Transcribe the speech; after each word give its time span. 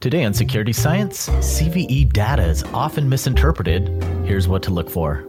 Today 0.00 0.24
on 0.24 0.32
Security 0.32 0.72
Science, 0.72 1.28
CVE 1.28 2.12
data 2.12 2.44
is 2.44 2.62
often 2.72 3.08
misinterpreted. 3.08 3.88
Here's 4.24 4.46
what 4.46 4.62
to 4.62 4.70
look 4.70 4.88
for. 4.88 5.26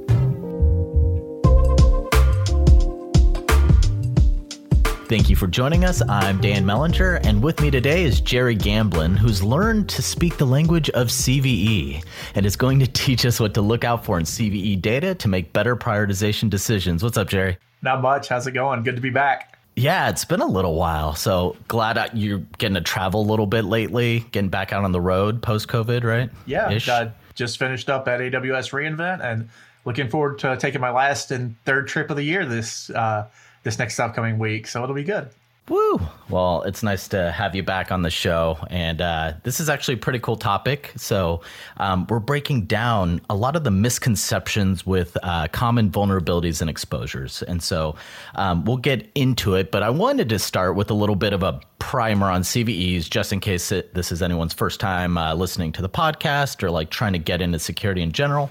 Thank 5.08 5.28
you 5.28 5.36
for 5.36 5.48
joining 5.48 5.86
us. 5.86 6.04
I'm 6.08 6.40
Dan 6.40 6.66
Mellinger, 6.66 7.20
and 7.26 7.42
with 7.42 7.60
me 7.62 7.72
today 7.72 8.04
is 8.04 8.22
Jerry 8.22 8.54
Gamblin, 8.54 9.16
who's 9.18 9.42
learned 9.42 9.90
to 9.90 10.04
speak 10.04 10.38
the 10.38 10.46
language 10.46 10.92
of 10.92 11.08
CVE 11.08 12.04
and 12.36 12.46
is 12.46 12.56
going 12.56 12.78
to 12.78 12.86
teach 12.94 13.26
us 13.26 13.40
what 13.40 13.56
to 13.56 13.62
look 13.62 13.84
out 13.84 14.06
for 14.06 14.20
in 14.20 14.24
CVE 14.24 14.80
data 14.84 15.16
to 15.16 15.28
make 15.28 15.52
better 15.52 15.76
prioritization 15.76 16.48
decisions. 16.48 17.02
What's 17.02 17.18
up, 17.18 17.28
Jerry? 17.28 17.58
Not 17.82 18.04
much. 18.04 18.28
How's 18.28 18.46
it 18.46 18.52
going? 18.52 18.84
Good 18.84 18.98
to 18.98 19.02
be 19.02 19.10
back. 19.10 19.59
Yeah, 19.76 20.10
it's 20.10 20.26
been 20.26 20.42
a 20.42 20.48
little 20.48 20.76
while. 20.76 21.16
So 21.16 21.56
glad 21.68 22.12
you're 22.14 22.40
getting 22.58 22.76
to 22.76 22.82
travel 22.82 23.22
a 23.22 23.28
little 23.30 23.48
bit 23.48 23.66
lately, 23.66 24.26
getting 24.32 24.50
back 24.50 24.74
out 24.74 24.84
on 24.84 24.92
the 24.92 25.02
road 25.02 25.42
post 25.42 25.68
COVID, 25.68 26.04
right? 26.04 26.30
Yeah, 26.46 26.70
Ish. 26.70 26.90
just 27.36 27.58
finished 27.58 27.90
up 27.90 28.08
at 28.08 28.20
AWS 28.20 28.72
reInvent 28.72 29.24
and 29.24 29.50
looking 29.86 30.10
forward 30.10 30.40
to 30.40 30.58
taking 30.58 30.82
my 30.82 30.92
last 30.92 31.32
and 31.32 31.56
third 31.64 31.88
trip 31.88 32.10
of 32.10 32.18
the 32.18 32.24
year 32.24 32.46
this 32.46 32.90
uh, 32.90 33.28
this 33.64 33.80
next 33.80 34.00
upcoming 34.00 34.38
week. 34.38 34.68
So 34.68 34.84
it'll 34.84 34.96
be 34.96 35.04
good. 35.04 35.30
Woo! 35.70 36.02
Well, 36.30 36.64
it's 36.64 36.82
nice 36.82 37.08
to 37.10 37.32
have 37.32 37.56
you 37.56 37.62
back 37.62 37.92
on 37.92 38.02
the 38.02 38.10
show. 38.10 38.58
And 38.72 39.02
uh, 39.02 39.34
this 39.44 39.60
is 39.60 39.70
actually 39.70 39.94
a 39.96 39.98
pretty 39.98 40.18
cool 40.18 40.36
topic. 40.36 40.92
So, 40.98 41.42
um, 41.78 42.08
we're 42.10 42.20
breaking 42.20 42.66
down 42.66 43.22
a 43.30 43.36
lot 43.36 43.56
of 43.56 43.64
the 43.64 43.72
misconceptions 43.72 44.86
with 44.86 45.16
uh, 45.22 45.48
common 45.52 45.92
vulnerabilities 45.92 46.62
and 46.62 46.70
exposures. 46.70 47.44
And 47.44 47.62
so, 47.62 47.96
um, 48.34 48.66
we'll 48.66 48.78
get 48.78 49.10
into 49.14 49.54
it. 49.54 49.72
But 49.72 49.84
I 49.84 49.92
wanted 49.92 50.28
to 50.30 50.40
start 50.40 50.76
with 50.76 50.90
a 50.90 50.96
little 50.96 51.16
bit 51.16 51.34
of 51.34 51.44
a 51.44 51.62
primer 51.78 52.30
on 52.32 52.42
CVEs, 52.42 53.10
just 53.10 53.32
in 53.32 53.40
case 53.40 53.72
it, 53.72 53.94
this 53.94 54.12
is 54.12 54.22
anyone's 54.22 54.54
first 54.54 54.80
time 54.80 55.18
uh, 55.18 55.36
listening 55.36 55.72
to 55.74 55.82
the 55.82 55.90
podcast 55.90 56.64
or 56.64 56.72
like 56.72 56.90
trying 56.90 57.14
to 57.14 57.20
get 57.20 57.42
into 57.42 57.60
security 57.60 58.02
in 58.02 58.12
general. 58.12 58.50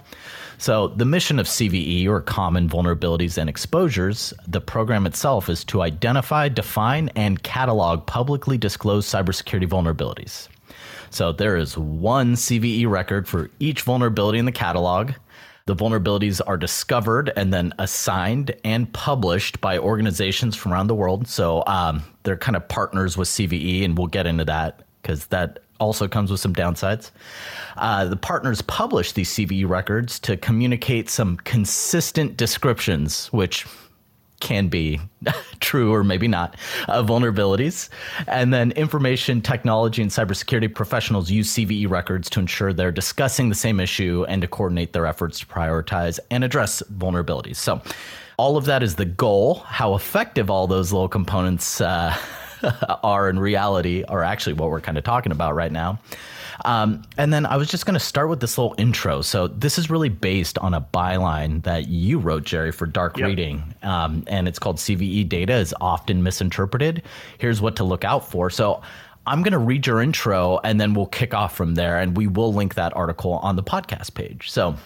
So, 0.61 0.89
the 0.89 1.05
mission 1.05 1.39
of 1.39 1.47
CVE, 1.47 2.09
or 2.09 2.21
Common 2.21 2.69
Vulnerabilities 2.69 3.39
and 3.39 3.49
Exposures, 3.49 4.35
the 4.49 4.61
program 4.61 5.07
itself 5.07 5.49
is 5.49 5.63
to 5.67 5.83
identify, 5.83 6.49
define, 6.49 7.11
and 7.15 7.41
catalog 7.45 8.05
publicly 8.07 8.59
disclosed 8.59 9.09
cybersecurity 9.09 9.69
vulnerabilities. 9.69 10.49
So, 11.11 11.31
there 11.31 11.57
is 11.57 11.79
one 11.79 12.35
CVE 12.35 12.89
record 12.89 13.29
for 13.29 13.51
each 13.61 13.83
vulnerability 13.83 14.41
in 14.41 14.47
the 14.47 14.53
catalog. 14.53 15.13
The 15.67 15.77
vulnerabilities 15.77 16.41
are 16.45 16.57
discovered 16.57 17.31
and 17.37 17.55
then 17.55 17.73
assigned 17.79 18.57
and 18.65 18.93
published 18.93 19.61
by 19.61 19.79
organizations 19.79 20.57
from 20.57 20.73
around 20.73 20.89
the 20.89 20.95
world. 20.97 21.29
So, 21.29 21.63
um, 21.69 22.03
they're 22.25 22.37
kind 22.37 22.57
of 22.57 22.67
partners 22.67 23.17
with 23.17 23.29
CVE, 23.29 23.85
and 23.85 23.97
we'll 23.97 24.09
get 24.09 24.27
into 24.27 24.45
that 24.47 24.83
because 25.03 25.27
that 25.29 25.61
also 25.79 26.09
comes 26.09 26.31
with 26.31 26.41
some 26.41 26.55
downsides. 26.55 27.11
Uh, 27.77 28.05
the 28.05 28.17
partners 28.17 28.63
publish 28.63 29.13
these 29.13 29.31
CVE 29.31 29.69
records 29.69 30.19
to 30.21 30.37
communicate 30.37 31.09
some 31.09 31.37
consistent 31.39 32.37
descriptions, 32.37 33.29
which 33.29 33.67
can 34.41 34.69
be 34.69 35.01
true 35.61 35.93
or 35.93 36.05
maybe 36.05 36.29
not, 36.29 36.57
vulnerabilities. 36.87 37.89
And 38.27 38.53
then 38.53 38.73
information 38.73 39.41
technology 39.41 40.03
and 40.03 40.11
cybersecurity 40.11 40.75
professionals 40.75 41.31
use 41.31 41.53
CVE 41.55 41.89
records 41.91 42.31
to 42.31 42.41
ensure 42.41 42.73
they're 42.73 42.93
discussing 42.93 43.49
the 43.49 43.55
same 43.55 43.81
issue 43.81 44.25
and 44.29 44.43
to 44.43 44.49
coordinate 44.49 44.93
their 44.93 45.07
efforts 45.07 45.41
to 45.41 45.47
prioritize 45.47 46.19
and 46.31 46.45
address 46.45 46.83
vulnerabilities. 46.95 47.57
So, 47.57 47.81
all 48.37 48.57
of 48.57 48.67
that 48.67 48.85
is 48.85 48.95
the 48.95 49.05
goal. 49.05 49.57
How 49.67 49.97
effective 49.97 50.49
all 50.49 50.69
those 50.69 50.93
little 50.93 51.09
components 51.09 51.81
uh, 51.81 52.17
are 53.03 53.29
in 53.29 53.39
reality 53.39 54.05
are 54.05 54.23
actually 54.23 54.55
what 54.55 54.71
we're 54.71 54.81
kind 54.81 54.99
of 54.99 55.05
talking 55.05 55.33
about 55.33 55.55
right 55.55 55.73
now. 55.73 55.99
Um, 56.65 57.03
and 57.17 57.33
then 57.33 57.47
I 57.47 57.57
was 57.57 57.69
just 57.69 57.87
going 57.87 57.95
to 57.95 58.05
start 58.05 58.29
with 58.29 58.41
this 58.41 58.59
little 58.59 58.75
intro. 58.79 59.23
So 59.23 59.49
this 59.49 59.79
is 59.79 59.91
really 59.91 60.09
based 60.09 60.59
on 60.59 60.75
a 60.75 60.81
byline 60.81 61.63
that 61.63 61.89
you 61.89 62.19
wrote, 62.19 62.45
Jerry, 62.45 62.73
for 62.73 62.87
Dark 62.87 63.17
yep. 63.17 63.29
Reading, 63.29 63.75
um, 63.83 64.25
and 64.27 64.49
it's 64.49 64.59
called 64.59 64.77
CVE 64.77 65.29
data 65.29 65.55
is 65.55 65.75
often 65.81 66.23
misinterpreted. 66.23 67.03
Here's 67.39 67.61
what 67.61 67.77
to 67.77 67.85
look 67.85 68.05
out 68.05 68.29
for. 68.29 68.51
So 68.51 68.83
I'm 69.27 69.43
going 69.43 69.53
to 69.53 69.59
read 69.59 69.87
your 69.87 70.01
intro, 70.03 70.59
and 70.65 70.81
then 70.81 70.95
we'll 70.95 71.07
kick 71.07 71.35
off 71.35 71.57
from 71.57 71.75
there, 71.75 71.99
and 71.99 72.17
we 72.17 72.27
will 72.27 72.53
link 72.53 72.75
that 72.75 72.97
article 72.97 73.35
on 73.35 73.57
the 73.57 73.63
podcast 73.63 74.15
page. 74.15 74.51
So. 74.51 74.77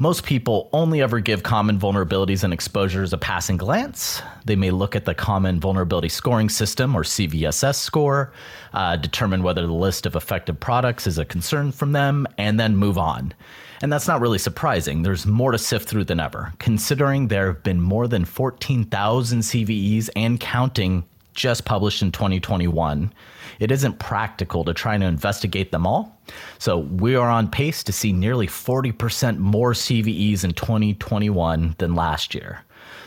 Most 0.00 0.24
people 0.24 0.68
only 0.72 1.02
ever 1.02 1.18
give 1.18 1.42
common 1.42 1.76
vulnerabilities 1.76 2.44
and 2.44 2.52
exposures 2.52 3.12
a 3.12 3.18
passing 3.18 3.56
glance. 3.56 4.22
They 4.44 4.54
may 4.54 4.70
look 4.70 4.94
at 4.94 5.06
the 5.06 5.14
Common 5.14 5.58
Vulnerability 5.58 6.08
Scoring 6.08 6.48
System 6.48 6.94
or 6.94 7.02
CVSS 7.02 7.74
score, 7.74 8.32
uh, 8.72 8.94
determine 8.94 9.42
whether 9.42 9.66
the 9.66 9.72
list 9.72 10.06
of 10.06 10.14
affected 10.14 10.60
products 10.60 11.08
is 11.08 11.18
a 11.18 11.24
concern 11.24 11.72
from 11.72 11.90
them, 11.90 12.28
and 12.38 12.60
then 12.60 12.76
move 12.76 12.96
on. 12.96 13.34
And 13.82 13.92
that's 13.92 14.06
not 14.06 14.20
really 14.20 14.38
surprising. 14.38 15.02
There's 15.02 15.26
more 15.26 15.50
to 15.50 15.58
sift 15.58 15.88
through 15.88 16.04
than 16.04 16.20
ever, 16.20 16.52
considering 16.60 17.26
there 17.26 17.48
have 17.48 17.64
been 17.64 17.80
more 17.80 18.06
than 18.06 18.24
14,000 18.24 19.40
CVEs 19.40 20.10
and 20.14 20.38
counting 20.38 21.04
just 21.34 21.64
published 21.64 22.02
in 22.02 22.12
2021 22.12 23.12
it 23.58 23.70
isn't 23.70 23.98
practical 23.98 24.64
to 24.64 24.74
try 24.74 24.96
to 24.96 25.04
investigate 25.04 25.72
them 25.72 25.86
all. 25.86 26.20
So 26.58 26.78
we 26.78 27.14
are 27.14 27.28
on 27.28 27.50
pace 27.50 27.82
to 27.84 27.92
see 27.92 28.12
nearly 28.12 28.46
40% 28.46 29.38
more 29.38 29.72
CVEs 29.72 30.44
in 30.44 30.52
2021 30.52 31.74
than 31.78 31.94
last 31.94 32.34
year. 32.34 32.64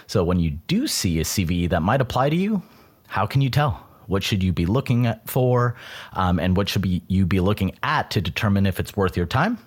So 0.07 0.23
when 0.23 0.39
you 0.39 0.51
do 0.51 0.87
see 0.87 1.19
a 1.19 1.23
CVE 1.23 1.69
that 1.69 1.81
might 1.81 2.01
apply 2.01 2.29
to 2.29 2.35
you, 2.35 2.61
how 3.07 3.25
can 3.25 3.41
you 3.41 3.49
tell? 3.49 3.85
What 4.07 4.23
should 4.23 4.43
you 4.43 4.51
be 4.51 4.65
looking 4.65 5.13
for? 5.25 5.75
Um, 6.13 6.39
and 6.39 6.57
what 6.57 6.67
should 6.67 6.81
be, 6.81 7.01
you 7.07 7.25
be 7.25 7.39
looking 7.39 7.77
at 7.83 8.11
to 8.11 8.21
determine 8.21 8.65
if 8.65 8.79
it's 8.79 8.97
worth 8.97 9.15
your 9.15 9.25
time? 9.25 9.57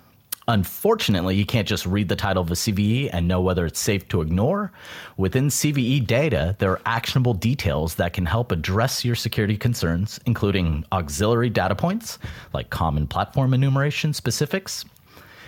Unfortunately, 0.47 1.35
you 1.35 1.45
can't 1.45 1.67
just 1.67 1.87
read 1.87 2.07
the 2.07 2.15
title 2.15 2.43
of 2.43 2.51
a 2.51 2.53
CVE 2.53 3.09
and 3.11 3.27
know 3.27 3.41
whether 3.41 3.65
it's 3.65 3.79
safe 3.79 4.07
to 4.09 4.21
ignore. 4.21 4.71
Within 5.17 5.47
CVE 5.47 6.05
data, 6.05 6.55
there 6.59 6.71
are 6.71 6.81
actionable 6.85 7.33
details 7.33 7.95
that 7.95 8.13
can 8.13 8.27
help 8.27 8.51
address 8.51 9.03
your 9.03 9.15
security 9.15 9.57
concerns, 9.57 10.19
including 10.27 10.85
auxiliary 10.91 11.49
data 11.49 11.73
points 11.73 12.19
like 12.53 12.69
common 12.69 13.07
platform 13.07 13.55
enumeration 13.55 14.13
specifics. 14.13 14.85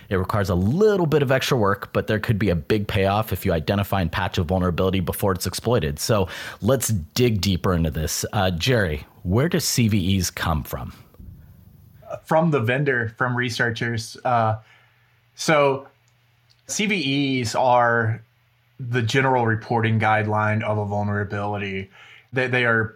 It 0.09 0.16
requires 0.16 0.50
a 0.50 0.56
little 0.56 1.06
bit 1.06 1.22
of 1.22 1.31
extra 1.31 1.58
work, 1.58 1.94
but 1.94 2.08
there 2.08 2.19
could 2.19 2.40
be 2.40 2.50
a 2.50 2.56
big 2.56 2.88
payoff 2.88 3.31
if 3.31 3.46
you 3.46 3.53
identify 3.53 4.02
and 4.02 4.12
patch 4.12 4.38
a 4.38 4.44
vulnerability 4.44 5.02
before 5.02 5.34
it's 5.34 5.46
exploited. 5.46 6.00
So 6.00 6.28
let's 6.62 6.88
dig 6.88 7.41
deeper 7.41 7.74
into 7.74 7.91
this. 7.91 8.25
Uh, 8.34 8.50
Jerry, 8.52 9.06
where 9.24 9.50
do 9.50 9.58
CVEs 9.58 10.34
come 10.34 10.64
from? 10.64 10.94
From 12.24 12.52
the 12.52 12.62
vendor, 12.62 13.14
from 13.18 13.35
researchers. 13.35 14.16
Uh, 14.24 14.59
so 15.37 15.87
CVEs 16.67 17.57
are 17.57 18.23
the 18.79 19.03
general 19.03 19.45
reporting 19.45 19.99
guideline 19.99 20.63
of 20.63 20.79
a 20.79 20.85
vulnerability. 20.85 21.91
They, 22.33 22.47
they 22.47 22.65
are 22.65 22.95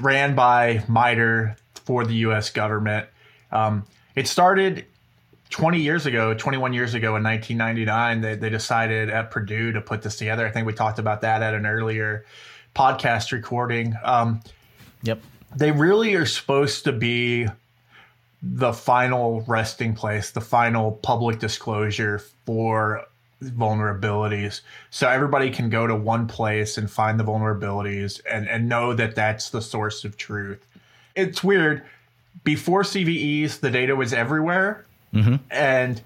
ran 0.00 0.34
by 0.34 0.82
MITRE 0.88 1.56
for 1.74 2.04
the 2.04 2.14
US 2.14 2.50
government. 2.50 3.08
Um, 3.52 3.84
it 4.16 4.26
started 4.26 4.86
20 5.50 5.80
years 5.80 6.06
ago, 6.06 6.32
21 6.32 6.72
years 6.72 6.94
ago 6.94 7.16
in 7.16 7.22
1999. 7.22 8.20
They, 8.22 8.36
they 8.36 8.48
decided 8.48 9.10
at 9.10 9.30
Purdue 9.30 9.72
to 9.72 9.82
put 9.82 10.00
this 10.00 10.16
together. 10.16 10.46
I 10.46 10.50
think 10.50 10.66
we 10.66 10.72
talked 10.72 10.98
about 10.98 11.20
that 11.20 11.42
at 11.42 11.54
an 11.54 11.66
earlier 11.66 12.24
podcast 12.74 13.32
recording. 13.32 13.94
Um, 14.02 14.40
yep. 15.02 15.20
They 15.54 15.72
really 15.72 16.14
are 16.14 16.26
supposed 16.26 16.84
to 16.84 16.92
be 16.92 17.48
the 18.42 18.72
final 18.72 19.42
resting 19.42 19.94
place, 19.94 20.30
the 20.30 20.40
final 20.40 20.92
public 20.92 21.38
disclosure 21.38 22.18
for 22.18 23.04
vulnerabilities. 23.42 24.60
So 24.90 25.08
everybody 25.08 25.50
can 25.50 25.70
go 25.70 25.86
to 25.86 25.94
one 25.94 26.26
place 26.26 26.78
and 26.78 26.90
find 26.90 27.18
the 27.18 27.24
vulnerabilities 27.24 28.20
and, 28.30 28.48
and 28.48 28.68
know 28.68 28.94
that 28.94 29.14
that's 29.14 29.50
the 29.50 29.62
source 29.62 30.04
of 30.04 30.16
truth. 30.16 30.66
It's 31.14 31.42
weird. 31.42 31.82
Before 32.44 32.82
CVEs, 32.82 33.60
the 33.60 33.70
data 33.70 33.96
was 33.96 34.12
everywhere. 34.12 34.84
Mm-hmm. 35.14 35.36
And 35.50 36.00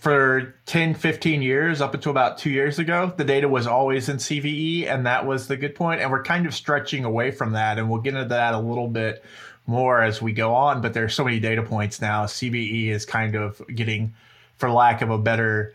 for 0.00 0.54
10, 0.66 0.94
15 0.94 1.42
years, 1.42 1.80
up 1.80 1.94
until 1.94 2.10
about 2.10 2.38
two 2.38 2.50
years 2.50 2.78
ago, 2.78 3.12
the 3.16 3.24
data 3.24 3.48
was 3.48 3.66
always 3.66 4.08
in 4.08 4.16
CVE, 4.16 4.86
and 4.86 5.06
that 5.06 5.26
was 5.26 5.46
the 5.46 5.56
good 5.56 5.74
point. 5.74 6.00
And 6.00 6.10
we're 6.10 6.24
kind 6.24 6.46
of 6.46 6.54
stretching 6.54 7.04
away 7.04 7.30
from 7.30 7.52
that, 7.52 7.78
and 7.78 7.88
we'll 7.88 8.00
get 8.00 8.14
into 8.14 8.28
that 8.28 8.54
a 8.54 8.58
little 8.58 8.88
bit 8.88 9.24
more 9.66 10.00
as 10.00 10.22
we 10.22 10.32
go 10.32 10.54
on, 10.54 10.80
but 10.80 10.94
there's 10.94 11.14
so 11.14 11.24
many 11.24 11.40
data 11.40 11.62
points 11.62 12.00
now. 12.00 12.24
CVE 12.26 12.88
is 12.88 13.04
kind 13.04 13.34
of 13.34 13.60
getting, 13.74 14.14
for 14.56 14.70
lack 14.70 15.02
of 15.02 15.10
a 15.10 15.18
better 15.18 15.74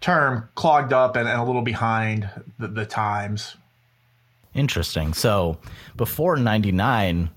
term, 0.00 0.48
clogged 0.54 0.92
up 0.92 1.16
and, 1.16 1.28
and 1.28 1.40
a 1.40 1.44
little 1.44 1.62
behind 1.62 2.28
the, 2.58 2.68
the 2.68 2.86
times. 2.86 3.56
Interesting. 4.54 5.12
So 5.14 5.58
before 5.96 6.36
99, 6.36 7.30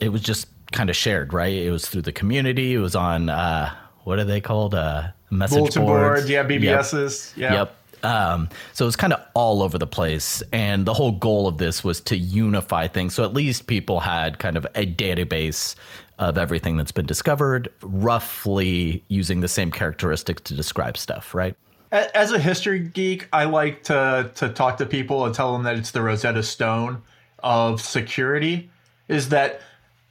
it 0.00 0.10
was 0.10 0.20
just 0.20 0.48
kind 0.72 0.90
of 0.90 0.96
shared, 0.96 1.32
right? 1.32 1.54
It 1.54 1.70
was 1.70 1.88
through 1.88 2.02
the 2.02 2.12
community. 2.12 2.74
It 2.74 2.78
was 2.78 2.94
on, 2.94 3.30
uh, 3.30 3.74
what 4.02 4.18
are 4.18 4.24
they 4.24 4.40
called? 4.40 4.74
Uh, 4.74 5.08
message 5.30 5.58
Bulletin 5.58 5.84
boards. 5.86 6.20
board. 6.22 6.30
Yeah, 6.30 6.44
BBSs. 6.44 7.36
Yep. 7.36 7.50
Yeah. 7.50 7.58
Yep. 7.58 7.76
Um, 8.04 8.50
so 8.74 8.84
was 8.84 8.96
kind 8.96 9.12
of 9.12 9.20
all 9.34 9.62
over 9.62 9.78
the 9.78 9.86
place. 9.86 10.42
And 10.52 10.86
the 10.86 10.94
whole 10.94 11.12
goal 11.12 11.48
of 11.48 11.58
this 11.58 11.82
was 11.82 12.00
to 12.02 12.16
unify 12.16 12.86
things. 12.86 13.14
So 13.14 13.24
at 13.24 13.32
least 13.32 13.66
people 13.66 14.00
had 14.00 14.38
kind 14.38 14.56
of 14.56 14.66
a 14.74 14.86
database 14.86 15.74
of 16.18 16.38
everything 16.38 16.76
that's 16.76 16.92
been 16.92 17.06
discovered, 17.06 17.68
roughly 17.82 19.02
using 19.08 19.40
the 19.40 19.48
same 19.48 19.70
characteristics 19.70 20.42
to 20.42 20.54
describe 20.54 20.96
stuff, 20.96 21.34
right? 21.34 21.56
As 21.90 22.32
a 22.32 22.38
history 22.38 22.80
geek, 22.80 23.28
I 23.32 23.44
like 23.44 23.84
to 23.84 24.30
to 24.34 24.48
talk 24.48 24.78
to 24.78 24.86
people 24.86 25.24
and 25.26 25.34
tell 25.34 25.52
them 25.52 25.62
that 25.62 25.76
it's 25.76 25.92
the 25.92 26.02
Rosetta 26.02 26.42
Stone 26.42 27.02
of 27.42 27.80
security. 27.80 28.68
Is 29.06 29.28
that 29.28 29.60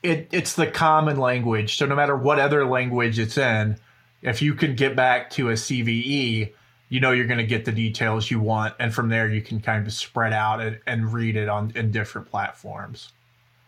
it, 0.01 0.29
it's 0.31 0.53
the 0.53 0.67
common 0.67 1.17
language. 1.17 1.77
So 1.77 1.85
no 1.85 1.95
matter 1.95 2.15
what 2.15 2.39
other 2.39 2.65
language 2.65 3.19
it's 3.19 3.37
in, 3.37 3.77
if 4.21 4.41
you 4.41 4.53
can 4.53 4.75
get 4.75 4.95
back 4.95 5.29
to 5.31 5.49
a 5.49 5.53
CVE, 5.53 6.53
you 6.93 6.99
know 6.99 7.09
you're 7.09 7.25
going 7.25 7.39
to 7.39 7.43
get 7.43 7.65
the 7.65 7.71
details 7.71 8.29
you 8.29 8.39
want, 8.39 8.75
and 8.77 8.93
from 8.93 9.09
there 9.09 9.27
you 9.27 9.41
can 9.41 9.59
kind 9.59 9.87
of 9.87 9.91
spread 9.91 10.31
out 10.31 10.61
and, 10.61 10.79
and 10.85 11.11
read 11.11 11.35
it 11.35 11.49
on 11.49 11.71
in 11.73 11.89
different 11.89 12.29
platforms. 12.29 13.11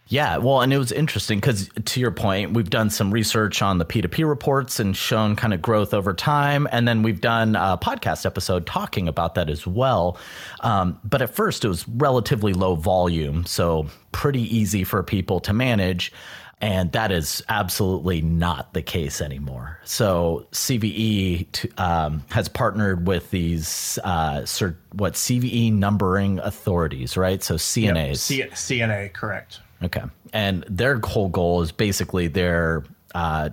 Yeah, 0.08 0.38
well, 0.38 0.62
and 0.62 0.72
it 0.72 0.78
was 0.78 0.92
interesting 0.92 1.40
because 1.40 1.68
to 1.86 2.00
your 2.00 2.12
point, 2.12 2.54
we've 2.54 2.70
done 2.70 2.92
some 2.92 3.12
research 3.12 3.64
on 3.64 3.80
the 3.80 3.86
P2P 3.86 4.30
reports 4.30 4.80
and 4.80 4.96
shown 4.96 5.36
kind 5.36 5.56
of 5.56 5.64
growth 5.64 5.96
over 5.96 6.14
time. 6.14 6.68
And 6.72 6.88
then 6.88 7.02
we've 7.02 7.20
done 7.20 7.56
a 7.56 7.80
podcast 7.82 8.28
episode 8.28 8.68
talking 8.68 9.08
about 9.08 9.34
that 9.34 9.50
as 9.50 9.66
well. 9.66 10.20
Um, 10.60 11.00
but 11.04 11.24
at 11.24 11.34
first, 11.34 11.66
it 11.66 11.68
was 11.68 11.88
relatively 11.90 12.54
low 12.54 12.76
volume, 12.76 13.48
so 13.48 13.88
pretty 14.12 14.44
easy 14.56 14.84
for 14.84 15.02
people 15.02 15.40
to 15.40 15.54
manage. 15.54 16.14
And 16.62 16.92
that 16.94 17.12
is 17.12 17.44
absolutely 17.50 18.22
not 18.22 18.74
the 18.74 18.82
case 18.82 19.22
anymore. 19.22 19.80
So 19.84 20.48
CVE 20.52 21.52
to, 21.52 21.70
um, 21.78 22.24
has 22.32 22.48
partnered 22.48 23.06
with 23.06 23.30
these 23.30 24.00
uh, 24.04 24.42
cert, 24.42 24.76
what 24.94 25.14
CVE 25.14 25.74
numbering 25.74 26.40
authorities, 26.40 27.18
right? 27.18 27.44
So 27.44 27.56
CNAs. 27.56 28.36
Yep. 28.36 28.56
C- 28.58 28.80
CNA, 28.80 29.14
correct. 29.14 29.60
Okay. 29.84 30.04
And 30.34 30.64
their 30.70 31.00
whole 31.00 31.30
goal 31.30 31.62
is 31.62 31.72
basically 31.72 32.28
their 32.28 32.84
uh, 33.14 33.50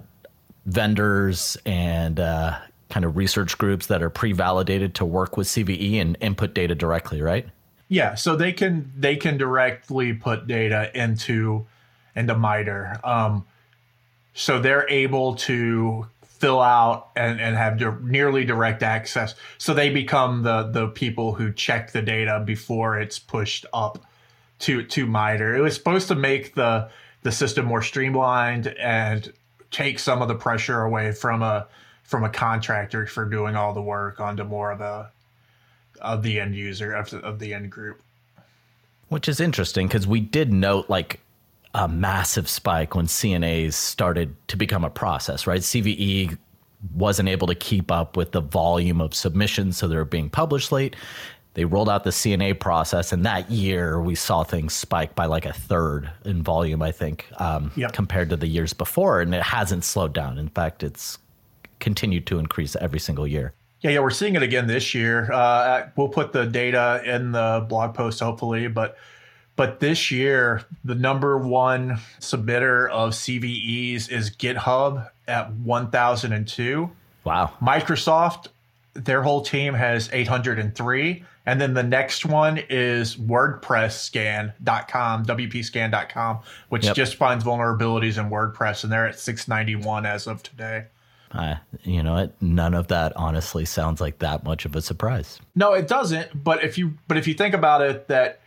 vendors 0.66 1.56
and 1.66 2.20
uh, 2.20 2.58
kind 2.88 3.04
of 3.04 3.16
research 3.16 3.58
groups 3.58 3.86
that 3.86 4.02
are 4.02 4.10
pre-validated 4.10 4.94
to 4.96 5.04
work 5.04 5.36
with 5.36 5.48
CVE 5.48 6.00
and 6.00 6.16
input 6.20 6.54
data 6.54 6.74
directly, 6.74 7.20
right? 7.22 7.46
Yeah, 7.88 8.14
so 8.14 8.36
they 8.36 8.52
can 8.52 8.90
they 8.96 9.16
can 9.16 9.36
directly 9.36 10.14
put 10.14 10.46
data 10.46 10.90
into 10.94 11.66
into 12.14 12.34
MITRE. 12.34 13.00
Um, 13.04 13.44
so 14.34 14.60
they're 14.60 14.88
able 14.88 15.34
to 15.36 16.06
fill 16.22 16.60
out 16.60 17.10
and, 17.14 17.40
and 17.40 17.56
have 17.56 17.78
di- 17.78 17.96
nearly 18.02 18.44
direct 18.44 18.82
access. 18.82 19.34
So 19.58 19.74
they 19.74 19.90
become 19.90 20.42
the 20.42 20.64
the 20.64 20.88
people 20.88 21.34
who 21.34 21.52
check 21.52 21.92
the 21.92 22.02
data 22.02 22.42
before 22.44 22.98
it's 22.98 23.18
pushed 23.18 23.66
up 23.72 24.04
to 24.60 24.82
to 24.84 25.06
MITRE. 25.06 25.56
It 25.56 25.60
was 25.60 25.74
supposed 25.74 26.08
to 26.08 26.14
make 26.14 26.54
the 26.54 26.88
the 27.22 27.32
system 27.32 27.66
more 27.66 27.82
streamlined 27.82 28.66
and 28.66 29.32
take 29.70 29.98
some 29.98 30.20
of 30.20 30.28
the 30.28 30.34
pressure 30.34 30.82
away 30.82 31.12
from 31.12 31.42
a 31.42 31.66
from 32.02 32.24
a 32.24 32.28
contractor 32.28 33.06
for 33.06 33.24
doing 33.24 33.56
all 33.56 33.72
the 33.72 33.82
work 33.82 34.20
onto 34.20 34.44
more 34.44 34.70
of 34.70 34.80
a 34.80 35.10
of 36.00 36.22
the 36.22 36.40
end 36.40 36.54
user 36.54 36.92
of 36.92 37.10
the, 37.10 37.18
of 37.18 37.38
the 37.38 37.54
end 37.54 37.70
group. 37.70 38.02
Which 39.08 39.28
is 39.28 39.40
interesting 39.40 39.86
because 39.86 40.06
we 40.06 40.20
did 40.20 40.52
note 40.52 40.90
like 40.90 41.20
a 41.74 41.88
massive 41.88 42.48
spike 42.48 42.94
when 42.94 43.06
CNAs 43.06 43.74
started 43.74 44.34
to 44.48 44.56
become 44.56 44.84
a 44.84 44.90
process, 44.90 45.46
right? 45.46 45.60
CVE 45.60 46.36
wasn't 46.94 47.28
able 47.28 47.46
to 47.46 47.54
keep 47.54 47.90
up 47.90 48.16
with 48.16 48.32
the 48.32 48.40
volume 48.40 49.00
of 49.00 49.14
submissions, 49.14 49.76
so 49.76 49.88
they 49.88 49.96
were 49.96 50.04
being 50.04 50.28
published 50.28 50.72
late 50.72 50.96
they 51.54 51.64
rolled 51.64 51.88
out 51.88 52.04
the 52.04 52.10
CNA 52.10 52.58
process, 52.58 53.12
and 53.12 53.26
that 53.26 53.50
year 53.50 54.00
we 54.00 54.14
saw 54.14 54.42
things 54.42 54.72
spike 54.72 55.14
by 55.14 55.26
like 55.26 55.44
a 55.44 55.52
third 55.52 56.10
in 56.24 56.42
volume, 56.42 56.80
I 56.80 56.92
think, 56.92 57.26
um, 57.38 57.70
yep. 57.76 57.92
compared 57.92 58.30
to 58.30 58.36
the 58.36 58.46
years 58.46 58.72
before, 58.72 59.20
and 59.20 59.34
it 59.34 59.42
hasn't 59.42 59.84
slowed 59.84 60.14
down. 60.14 60.38
In 60.38 60.48
fact, 60.48 60.82
it's 60.82 61.18
continued 61.78 62.26
to 62.28 62.38
increase 62.38 62.74
every 62.76 63.00
single 63.00 63.26
year. 63.26 63.52
Yeah, 63.80 63.90
yeah, 63.90 64.00
we're 64.00 64.10
seeing 64.10 64.34
it 64.34 64.42
again 64.42 64.66
this 64.66 64.94
year. 64.94 65.30
Uh, 65.30 65.88
we'll 65.96 66.08
put 66.08 66.32
the 66.32 66.46
data 66.46 67.02
in 67.04 67.32
the 67.32 67.66
blog 67.68 67.94
post, 67.94 68.20
hopefully, 68.20 68.68
but 68.68 68.96
but 69.56 69.80
this 69.80 70.10
year 70.10 70.64
the 70.84 70.94
number 70.94 71.38
one 71.38 71.98
submitter 72.20 72.90
of 72.90 73.12
CVEs 73.12 74.10
is 74.10 74.30
GitHub 74.30 75.10
at 75.28 75.52
1,002. 75.52 76.90
Wow. 77.24 77.52
Microsoft, 77.62 78.48
their 78.94 79.22
whole 79.22 79.42
team 79.42 79.74
has 79.74 80.10
803 80.12 81.24
and 81.44 81.60
then 81.60 81.74
the 81.74 81.82
next 81.82 82.24
one 82.24 82.62
is 82.70 83.16
WordPressScan.com, 83.16 85.26
WPScan.com, 85.26 86.38
which 86.68 86.84
yep. 86.84 86.94
just 86.94 87.16
finds 87.16 87.42
vulnerabilities 87.44 88.16
in 88.18 88.30
WordPress, 88.30 88.84
and 88.84 88.92
they're 88.92 89.08
at 89.08 89.18
691 89.18 90.06
as 90.06 90.28
of 90.28 90.44
today. 90.44 90.84
Uh, 91.32 91.56
you 91.82 92.00
know 92.02 92.14
what? 92.14 92.40
None 92.40 92.72
of 92.74 92.88
that 92.88 93.12
honestly 93.16 93.64
sounds 93.64 94.00
like 94.00 94.20
that 94.20 94.44
much 94.44 94.64
of 94.66 94.76
a 94.76 94.82
surprise. 94.82 95.40
No, 95.54 95.72
it 95.72 95.88
doesn't. 95.88 96.44
But 96.44 96.62
if 96.62 96.76
you 96.76 96.98
but 97.08 97.16
if 97.16 97.26
you 97.26 97.32
think 97.32 97.54
about 97.54 97.80
it, 97.80 98.08
that 98.08 98.41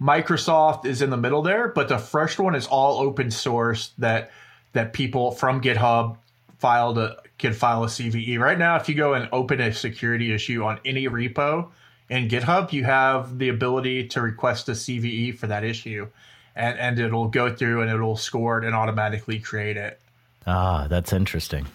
Microsoft 0.00 0.86
is 0.86 1.02
in 1.02 1.10
the 1.10 1.16
middle 1.16 1.42
there, 1.42 1.68
but 1.68 1.88
the 1.88 1.98
first 1.98 2.38
one 2.38 2.54
is 2.54 2.66
all 2.66 3.00
open 3.00 3.30
source 3.30 3.92
that 3.98 4.30
that 4.72 4.92
people 4.92 5.32
from 5.32 5.60
GitHub 5.60 6.16
filed 6.58 6.98
a 6.98 7.16
can 7.38 7.52
file 7.52 7.84
a 7.84 7.86
CVE. 7.86 8.38
Right 8.38 8.58
now, 8.58 8.76
if 8.76 8.88
you 8.88 8.94
go 8.94 9.14
and 9.14 9.28
open 9.32 9.60
a 9.60 9.72
security 9.72 10.32
issue 10.32 10.64
on 10.64 10.80
any 10.84 11.08
repo, 11.08 11.70
in 12.08 12.28
GitHub, 12.28 12.72
you 12.72 12.84
have 12.84 13.38
the 13.38 13.48
ability 13.48 14.08
to 14.08 14.20
request 14.20 14.68
a 14.68 14.72
CVE 14.72 15.36
for 15.36 15.46
that 15.46 15.64
issue, 15.64 16.08
and 16.54 16.78
and 16.78 16.98
it'll 16.98 17.28
go 17.28 17.54
through 17.54 17.82
and 17.82 17.90
it'll 17.90 18.16
score 18.16 18.58
it 18.58 18.64
and 18.64 18.74
automatically 18.74 19.38
create 19.38 19.76
it. 19.76 20.00
Ah, 20.46 20.86
that's 20.88 21.12
interesting. 21.12 21.66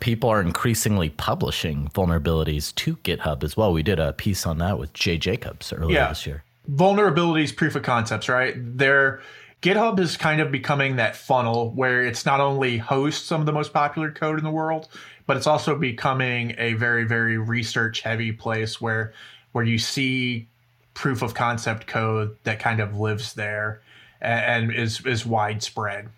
People 0.00 0.28
are 0.28 0.42
increasingly 0.42 1.08
publishing 1.08 1.88
vulnerabilities 1.94 2.74
to 2.74 2.96
GitHub 2.96 3.42
as 3.42 3.56
well. 3.56 3.72
We 3.72 3.82
did 3.82 3.98
a 3.98 4.12
piece 4.12 4.46
on 4.46 4.58
that 4.58 4.78
with 4.78 4.92
Jay 4.92 5.16
Jacobs 5.16 5.72
earlier 5.72 5.96
yeah. 5.96 6.08
this 6.08 6.26
year. 6.26 6.42
Vulnerabilities, 6.70 7.54
proof 7.54 7.76
of 7.76 7.82
concepts, 7.82 8.28
right? 8.28 8.54
They're 8.56 9.20
GitHub 9.62 9.98
is 9.98 10.16
kind 10.16 10.40
of 10.40 10.52
becoming 10.52 10.96
that 10.96 11.16
funnel 11.16 11.70
where 11.70 12.04
it's 12.04 12.26
not 12.26 12.40
only 12.40 12.78
hosts 12.78 13.26
some 13.26 13.40
of 13.40 13.46
the 13.46 13.52
most 13.52 13.72
popular 13.72 14.10
code 14.10 14.38
in 14.38 14.44
the 14.44 14.50
world, 14.50 14.88
but 15.26 15.36
it's 15.36 15.46
also 15.46 15.76
becoming 15.76 16.54
a 16.58 16.74
very, 16.74 17.04
very 17.04 17.38
research 17.38 18.02
heavy 18.02 18.32
place 18.32 18.80
where 18.80 19.12
where 19.52 19.64
you 19.64 19.78
see 19.78 20.46
proof 20.94 21.22
of 21.22 21.34
concept 21.34 21.86
code 21.86 22.36
that 22.44 22.58
kind 22.58 22.80
of 22.80 22.98
lives 22.98 23.34
there 23.34 23.80
and, 24.20 24.72
is 24.72 25.04
is 25.06 25.26
widespread. 25.26 26.10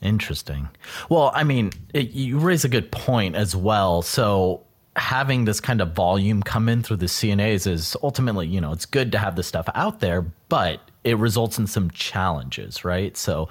Interesting. 0.00 0.68
Well, 1.08 1.32
I 1.34 1.44
mean, 1.44 1.72
it, 1.92 2.10
you 2.10 2.38
raise 2.38 2.64
a 2.64 2.68
good 2.68 2.92
point 2.92 3.34
as 3.34 3.56
well. 3.56 4.02
So 4.02 4.62
having 4.96 5.44
this 5.44 5.60
kind 5.60 5.80
of 5.80 5.92
volume 5.92 6.42
come 6.42 6.68
in 6.68 6.82
through 6.82 6.96
the 6.96 7.06
CNAs 7.06 7.66
is 7.66 7.96
ultimately, 8.02 8.46
you 8.46 8.60
know, 8.60 8.72
it's 8.72 8.86
good 8.86 9.12
to 9.12 9.18
have 9.18 9.36
this 9.36 9.46
stuff 9.46 9.68
out 9.74 10.00
there, 10.00 10.22
but 10.48 10.80
it 11.04 11.16
results 11.16 11.58
in 11.58 11.66
some 11.66 11.90
challenges, 11.90 12.84
right? 12.84 13.16
So 13.16 13.48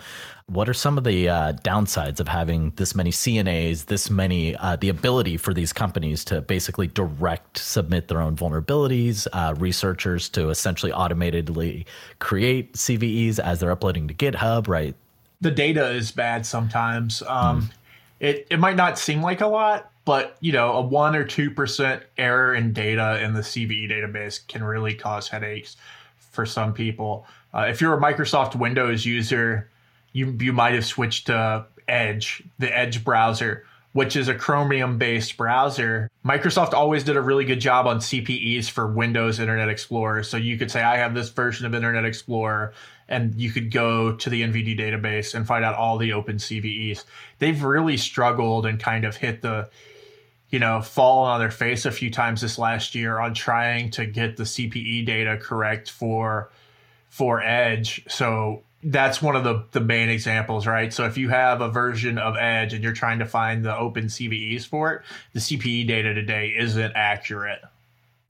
what 0.48 0.70
are 0.70 0.74
some 0.74 0.98
of 0.98 1.03
the 1.03 1.27
uh, 1.27 1.53
downsides 1.53 2.20
of 2.20 2.27
having 2.27 2.72
this 2.75 2.96
many 2.96 3.12
CNAs, 3.12 3.86
this 3.86 4.10
many, 4.10 4.56
uh, 4.56 4.75
the 4.75 4.89
ability 4.89 5.38
for 5.38 5.53
these 5.53 5.74
companies 5.74 6.24
to 6.25 6.41
basically 6.41 6.88
direct 6.88 7.58
submit 7.58 8.08
their 8.08 8.22
own 8.22 8.36
vulnerabilities, 8.36 9.27
uh, 9.34 9.56
researchers 9.58 10.29
to 10.29 10.50
essentially 10.50 10.91
automatically 10.91 11.86
create 12.20 12.74
CVEs 12.74 13.39
as 13.39 13.60
they're 13.60 13.72
uploading 13.72 14.08
to 14.08 14.13
GitHub, 14.13 14.67
right? 14.67 14.96
The 15.41 15.51
data 15.51 15.89
is 15.89 16.12
bad 16.12 16.46
sometimes. 16.46 17.22
Um, 17.24 17.62
mm. 17.62 17.72
It 18.20 18.48
it 18.50 18.60
might 18.60 18.75
not 18.75 18.98
seem 18.98 19.22
like 19.22 19.41
a 19.41 19.48
lot, 19.48 19.91
but 20.08 20.36
you 20.40 20.52
know, 20.52 20.74
a 20.74 20.82
one 20.82 21.16
or 21.16 21.24
two 21.24 21.52
percent 21.52 22.02
error 22.18 22.56
in 22.56 22.74
data 22.74 23.22
in 23.24 23.36
the 23.36 23.42
CVE 23.42 23.92
database 23.92 24.48
can 24.48 24.64
really 24.64 24.96
cause 24.96 25.28
headaches 25.28 25.78
for 26.32 26.48
some 26.48 26.74
people. 26.74 27.28
Uh, 27.54 27.68
if 27.70 27.80
you're 27.80 27.94
a 27.94 28.02
Microsoft 28.02 28.56
Windows 28.56 29.06
user 29.06 29.70
you 30.18 30.36
you 30.40 30.52
might 30.52 30.74
have 30.74 30.86
switched 30.86 31.28
to 31.28 31.66
Edge, 31.88 32.44
the 32.58 32.76
Edge 32.76 33.04
browser, 33.04 33.66
which 33.94 34.16
is 34.16 34.28
a 34.28 34.36
Chromium 34.36 34.98
based 34.98 35.38
browser. 35.38 36.10
Microsoft 36.26 36.74
always 36.74 37.04
did 37.04 37.16
a 37.16 37.22
really 37.22 37.46
good 37.46 37.60
job 37.60 37.86
on 37.86 38.00
CPEs 38.00 38.70
for 38.70 38.88
Windows 38.88 39.40
Internet 39.40 39.70
Explorer. 39.70 40.24
So 40.24 40.36
you 40.38 40.58
could 40.58 40.72
say, 40.72 40.82
I 40.82 40.98
have 40.98 41.14
this 41.14 41.30
version 41.30 41.68
of 41.68 41.76
Internet 41.76 42.04
Explorer, 42.04 42.74
and 43.08 43.36
you 43.40 43.52
could 43.52 43.72
go 43.72 44.16
to 44.16 44.30
the 44.30 44.42
NVD 44.42 44.78
database 44.78 45.36
and 45.36 45.46
find 45.46 45.64
out 45.64 45.76
all 45.76 45.98
the 45.98 46.14
open 46.14 46.38
CVEs. 46.38 47.04
They've 47.38 47.64
really 47.64 47.98
struggled 47.98 48.66
and 48.66 48.80
kind 48.80 49.06
of 49.06 49.16
hit 49.16 49.44
the, 49.44 49.70
you 50.50 50.60
know, 50.60 50.82
fallen 50.82 51.32
on 51.32 51.39
their 51.39 51.51
face 51.51 51.86
a 51.86 51.92
few 51.92 52.10
times 52.10 52.42
this 52.42 52.58
last 52.58 52.96
year 52.96 53.20
on 53.20 53.34
trying 53.34 53.92
to 53.92 54.06
get 54.06 54.38
the 54.38 54.44
CPE 54.44 55.06
data 55.06 55.38
correct 55.38 55.92
for 55.92 56.50
for 57.10 57.42
Edge. 57.42 58.04
So 58.08 58.63
that's 58.84 59.22
one 59.22 59.36
of 59.36 59.44
the 59.44 59.66
the 59.72 59.82
main 59.82 60.10
examples, 60.10 60.68
right? 60.68 60.94
So 60.94 61.06
if 61.06 61.18
you 61.18 61.30
have 61.30 61.62
a 61.62 61.70
version 61.70 62.18
of 62.18 62.36
Edge 62.38 62.74
and 62.74 62.84
you're 62.84 62.94
trying 62.94 63.20
to 63.20 63.25
find 63.25 63.66
the 63.66 63.75
open 63.75 64.06
CVEs 64.06 64.66
for 64.66 64.94
it, 64.94 65.01
the 65.34 65.39
CPE 65.39 65.88
data 65.88 66.13
today 66.13 66.54
isn't 66.58 66.94
accurate. 66.96 67.62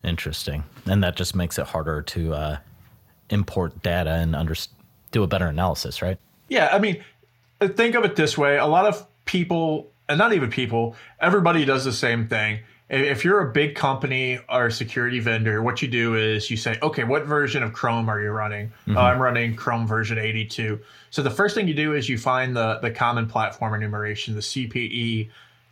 Interesting, 0.03 0.63
and 0.85 1.03
that 1.03 1.15
just 1.15 1.35
makes 1.35 1.59
it 1.59 1.65
harder 1.67 2.01
to 2.03 2.33
uh, 2.33 2.57
import 3.29 3.83
data 3.83 4.11
and 4.11 4.35
under, 4.35 4.55
do 5.11 5.23
a 5.23 5.27
better 5.27 5.47
analysis, 5.47 6.01
right? 6.01 6.17
Yeah, 6.47 6.69
I 6.71 6.79
mean, 6.79 7.03
think 7.59 7.95
of 7.95 8.05
it 8.05 8.15
this 8.15 8.37
way: 8.37 8.57
a 8.57 8.67
lot 8.67 8.85
of 8.85 9.05
people, 9.25 9.91
and 10.09 10.17
not 10.17 10.33
even 10.33 10.49
people, 10.49 10.95
everybody 11.19 11.65
does 11.65 11.85
the 11.85 11.93
same 11.93 12.27
thing. 12.27 12.59
If 12.89 13.25
you're 13.25 13.41
a 13.41 13.51
big 13.51 13.75
company 13.75 14.39
or 14.47 14.67
a 14.67 14.71
security 14.71 15.19
vendor, 15.19 15.61
what 15.61 15.81
you 15.81 15.89
do 15.89 16.15
is 16.15 16.49
you 16.49 16.55
say, 16.55 16.79
okay, 16.81 17.03
what 17.03 17.25
version 17.25 17.61
of 17.61 17.73
Chrome 17.73 18.07
are 18.07 18.21
you 18.21 18.29
running? 18.29 18.67
Mm-hmm. 18.87 18.97
I'm 18.97 19.19
running 19.19 19.55
Chrome 19.55 19.85
version 19.85 20.17
82. 20.17 20.79
So 21.09 21.21
the 21.21 21.29
first 21.29 21.53
thing 21.53 21.67
you 21.67 21.73
do 21.73 21.93
is 21.93 22.07
you 22.07 22.17
find 22.17 22.55
the 22.55 22.79
the 22.81 22.91
common 22.91 23.27
platform 23.27 23.73
enumeration, 23.73 24.35
the 24.35 24.41
CPE 24.41 25.29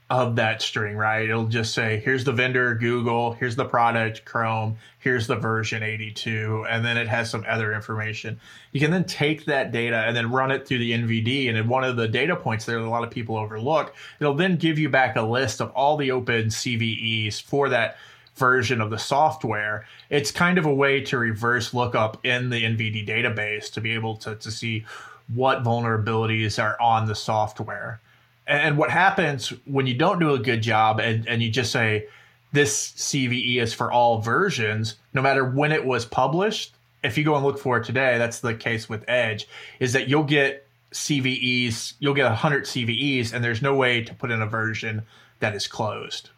of 0.09 0.35
that 0.35 0.61
string, 0.61 0.95
right? 0.95 1.27
It'll 1.27 1.47
just 1.47 1.73
say, 1.73 1.99
here's 2.03 2.23
the 2.23 2.31
vendor, 2.31 2.75
Google, 2.75 3.33
here's 3.33 3.55
the 3.55 3.65
product, 3.65 4.23
Chrome, 4.23 4.77
here's 4.99 5.25
the 5.25 5.35
version 5.35 5.81
82, 5.81 6.65
and 6.69 6.85
then 6.85 6.95
it 6.95 7.07
has 7.07 7.31
some 7.31 7.43
other 7.47 7.73
information. 7.73 8.39
You 8.71 8.79
can 8.79 8.91
then 8.91 9.05
take 9.05 9.45
that 9.45 9.71
data 9.71 9.97
and 9.97 10.15
then 10.15 10.31
run 10.31 10.51
it 10.51 10.67
through 10.67 10.77
the 10.77 10.91
NVD. 10.91 11.49
And 11.49 11.57
in 11.57 11.67
one 11.67 11.83
of 11.83 11.95
the 11.95 12.07
data 12.07 12.35
points 12.35 12.65
there 12.65 12.79
that 12.79 12.85
a 12.85 12.89
lot 12.89 13.03
of 13.03 13.09
people 13.09 13.35
overlook, 13.35 13.95
it'll 14.19 14.35
then 14.35 14.57
give 14.57 14.77
you 14.77 14.89
back 14.89 15.15
a 15.15 15.23
list 15.23 15.59
of 15.59 15.71
all 15.71 15.97
the 15.97 16.11
open 16.11 16.47
CVEs 16.47 17.41
for 17.41 17.69
that 17.69 17.97
version 18.35 18.81
of 18.81 18.91
the 18.91 18.99
software. 18.99 19.87
It's 20.11 20.29
kind 20.29 20.59
of 20.59 20.65
a 20.65 20.73
way 20.73 21.01
to 21.01 21.17
reverse 21.17 21.73
lookup 21.73 22.23
in 22.23 22.51
the 22.51 22.63
NVD 22.63 23.07
database 23.07 23.71
to 23.73 23.81
be 23.81 23.93
able 23.93 24.17
to, 24.17 24.35
to 24.35 24.51
see 24.51 24.85
what 25.33 25.63
vulnerabilities 25.63 26.61
are 26.61 26.79
on 26.79 27.07
the 27.07 27.15
software. 27.15 28.01
And 28.47 28.77
what 28.77 28.91
happens 28.91 29.49
when 29.65 29.87
you 29.87 29.95
don't 29.95 30.19
do 30.19 30.33
a 30.33 30.39
good 30.39 30.61
job 30.61 30.99
and, 30.99 31.27
and 31.27 31.41
you 31.41 31.49
just 31.49 31.71
say, 31.71 32.07
this 32.51 32.91
CVE 32.91 33.57
is 33.57 33.73
for 33.73 33.91
all 33.91 34.21
versions, 34.21 34.95
no 35.13 35.21
matter 35.21 35.43
when 35.43 35.71
it 35.71 35.85
was 35.85 36.05
published, 36.05 36.73
if 37.03 37.17
you 37.17 37.23
go 37.23 37.35
and 37.35 37.45
look 37.45 37.59
for 37.59 37.77
it 37.77 37.83
today, 37.83 38.17
that's 38.17 38.39
the 38.39 38.55
case 38.55 38.87
with 38.87 39.03
Edge, 39.07 39.47
is 39.79 39.93
that 39.93 40.07
you'll 40.07 40.23
get 40.23 40.65
CVEs, 40.91 41.93
you'll 41.99 42.13
get 42.13 42.25
100 42.25 42.63
CVEs, 42.63 43.33
and 43.33 43.43
there's 43.43 43.61
no 43.61 43.75
way 43.75 44.01
to 44.01 44.13
put 44.13 44.31
in 44.31 44.41
a 44.41 44.47
version 44.47 45.03
that 45.39 45.53
is 45.53 45.67
closed. 45.67 46.29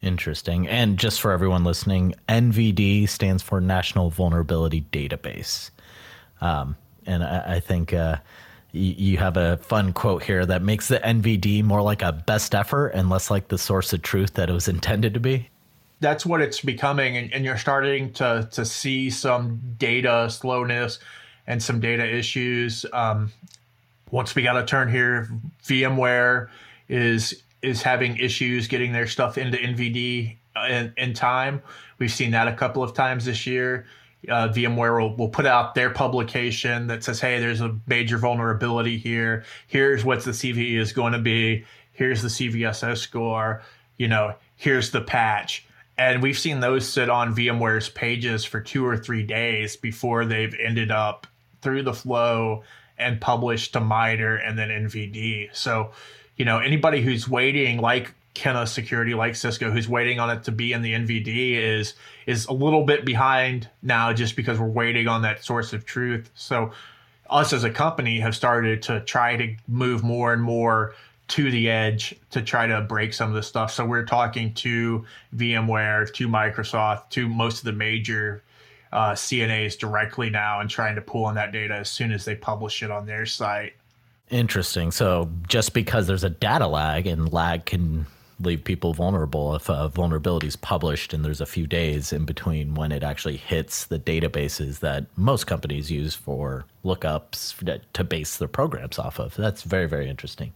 Interesting. 0.00 0.68
And 0.68 0.98
just 0.98 1.20
for 1.20 1.32
everyone 1.32 1.64
listening, 1.64 2.14
NVD 2.28 3.08
stands 3.08 3.42
for 3.42 3.60
National 3.60 4.10
Vulnerability 4.10 4.84
Database. 4.92 5.70
Um, 6.40 6.76
and 7.06 7.24
I, 7.24 7.56
I 7.56 7.60
think 7.60 7.92
uh, 7.92 8.18
you 8.76 9.18
have 9.18 9.36
a 9.36 9.56
fun 9.58 9.92
quote 9.92 10.22
here 10.22 10.44
that 10.46 10.62
makes 10.62 10.88
the 10.88 10.98
NVD 10.98 11.62
more 11.62 11.82
like 11.82 12.02
a 12.02 12.12
best 12.12 12.54
effort 12.54 12.88
and 12.88 13.08
less 13.08 13.30
like 13.30 13.48
the 13.48 13.58
source 13.58 13.92
of 13.92 14.02
truth 14.02 14.34
that 14.34 14.50
it 14.50 14.52
was 14.52 14.68
intended 14.68 15.14
to 15.14 15.20
be. 15.20 15.48
That's 16.00 16.26
what 16.26 16.42
it's 16.42 16.60
becoming, 16.60 17.16
and, 17.16 17.32
and 17.32 17.44
you're 17.44 17.56
starting 17.56 18.12
to 18.14 18.48
to 18.52 18.64
see 18.64 19.10
some 19.10 19.60
data 19.78 20.28
slowness 20.30 20.98
and 21.46 21.62
some 21.62 21.80
data 21.80 22.04
issues. 22.04 22.84
Um, 22.92 23.32
once 24.10 24.34
we 24.34 24.42
got 24.42 24.56
a 24.56 24.64
turn 24.64 24.90
here, 24.90 25.28
VMware 25.64 26.48
is 26.88 27.42
is 27.62 27.82
having 27.82 28.16
issues 28.18 28.68
getting 28.68 28.92
their 28.92 29.06
stuff 29.06 29.38
into 29.38 29.56
NVD 29.56 30.36
in, 30.68 30.92
in 30.96 31.14
time. 31.14 31.62
We've 31.98 32.12
seen 32.12 32.32
that 32.32 32.48
a 32.48 32.52
couple 32.52 32.82
of 32.82 32.94
times 32.94 33.24
this 33.24 33.46
year 33.46 33.86
uh, 34.28 34.48
VMware 34.48 35.00
will, 35.00 35.16
will 35.16 35.28
put 35.28 35.46
out 35.46 35.74
their 35.74 35.90
publication 35.90 36.86
that 36.88 37.04
says, 37.04 37.20
hey, 37.20 37.38
there's 37.38 37.60
a 37.60 37.78
major 37.86 38.18
vulnerability 38.18 38.98
here. 38.98 39.44
Here's 39.66 40.04
what 40.04 40.24
the 40.24 40.32
CVE 40.32 40.78
is 40.78 40.92
going 40.92 41.12
to 41.12 41.18
be. 41.18 41.64
Here's 41.92 42.22
the 42.22 42.28
CVSS 42.28 42.98
score. 42.98 43.62
You 43.96 44.08
know, 44.08 44.34
here's 44.56 44.90
the 44.90 45.00
patch. 45.00 45.66
And 45.98 46.22
we've 46.22 46.38
seen 46.38 46.60
those 46.60 46.86
sit 46.86 47.08
on 47.08 47.34
VMware's 47.34 47.88
pages 47.88 48.44
for 48.44 48.60
two 48.60 48.84
or 48.84 48.98
three 48.98 49.22
days 49.22 49.76
before 49.76 50.26
they've 50.26 50.54
ended 50.54 50.90
up 50.90 51.26
through 51.62 51.82
the 51.84 51.94
flow 51.94 52.64
and 52.98 53.20
published 53.20 53.72
to 53.72 53.80
MITRE 53.80 54.36
and 54.36 54.58
then 54.58 54.68
NVD. 54.68 55.54
So, 55.54 55.92
you 56.36 56.44
know, 56.44 56.58
anybody 56.58 57.00
who's 57.00 57.28
waiting, 57.28 57.78
like 57.78 58.14
Kenna 58.36 58.66
Security, 58.66 59.14
like 59.14 59.34
Cisco, 59.34 59.70
who's 59.70 59.88
waiting 59.88 60.20
on 60.20 60.28
it 60.28 60.44
to 60.44 60.52
be 60.52 60.74
in 60.74 60.82
the 60.82 60.92
NVD, 60.92 61.52
is 61.54 61.94
is 62.26 62.44
a 62.46 62.52
little 62.52 62.84
bit 62.84 63.06
behind 63.06 63.70
now, 63.82 64.12
just 64.12 64.36
because 64.36 64.60
we're 64.60 64.66
waiting 64.66 65.08
on 65.08 65.22
that 65.22 65.42
source 65.42 65.72
of 65.72 65.86
truth. 65.86 66.30
So, 66.34 66.72
us 67.30 67.54
as 67.54 67.64
a 67.64 67.70
company 67.70 68.20
have 68.20 68.36
started 68.36 68.82
to 68.82 69.00
try 69.00 69.36
to 69.36 69.56
move 69.66 70.04
more 70.04 70.34
and 70.34 70.42
more 70.42 70.94
to 71.28 71.50
the 71.50 71.70
edge 71.70 72.14
to 72.30 72.42
try 72.42 72.66
to 72.66 72.82
break 72.82 73.14
some 73.14 73.30
of 73.30 73.34
this 73.34 73.46
stuff. 73.46 73.72
So 73.72 73.86
we're 73.86 74.04
talking 74.04 74.52
to 74.54 75.04
VMware, 75.34 76.12
to 76.12 76.28
Microsoft, 76.28 77.08
to 77.10 77.28
most 77.28 77.60
of 77.60 77.64
the 77.64 77.72
major 77.72 78.42
uh, 78.92 79.12
CNAs 79.12 79.78
directly 79.78 80.28
now, 80.28 80.60
and 80.60 80.68
trying 80.68 80.94
to 80.94 81.00
pull 81.00 81.24
on 81.24 81.34
that 81.36 81.52
data 81.52 81.74
as 81.74 81.90
soon 81.90 82.12
as 82.12 82.26
they 82.26 82.36
publish 82.36 82.82
it 82.82 82.90
on 82.90 83.06
their 83.06 83.24
site. 83.24 83.72
Interesting. 84.30 84.92
So 84.92 85.30
just 85.48 85.72
because 85.72 86.06
there's 86.06 86.22
a 86.22 86.30
data 86.30 86.66
lag 86.66 87.06
and 87.06 87.32
lag 87.32 87.64
can 87.64 88.06
leave 88.40 88.64
people 88.64 88.92
vulnerable 88.92 89.54
if 89.54 89.68
a 89.68 89.88
vulnerability 89.88 90.46
is 90.46 90.56
published 90.56 91.14
and 91.14 91.24
there's 91.24 91.40
a 91.40 91.46
few 91.46 91.66
days 91.66 92.12
in 92.12 92.24
between 92.24 92.74
when 92.74 92.92
it 92.92 93.02
actually 93.02 93.36
hits 93.36 93.86
the 93.86 93.98
databases 93.98 94.80
that 94.80 95.06
most 95.16 95.46
companies 95.46 95.90
use 95.90 96.14
for 96.14 96.66
lookups 96.84 97.80
to 97.92 98.04
base 98.04 98.36
their 98.36 98.48
programs 98.48 98.98
off 98.98 99.18
of. 99.18 99.34
That's 99.36 99.62
very, 99.62 99.86
very 99.86 100.08
interesting. 100.08 100.52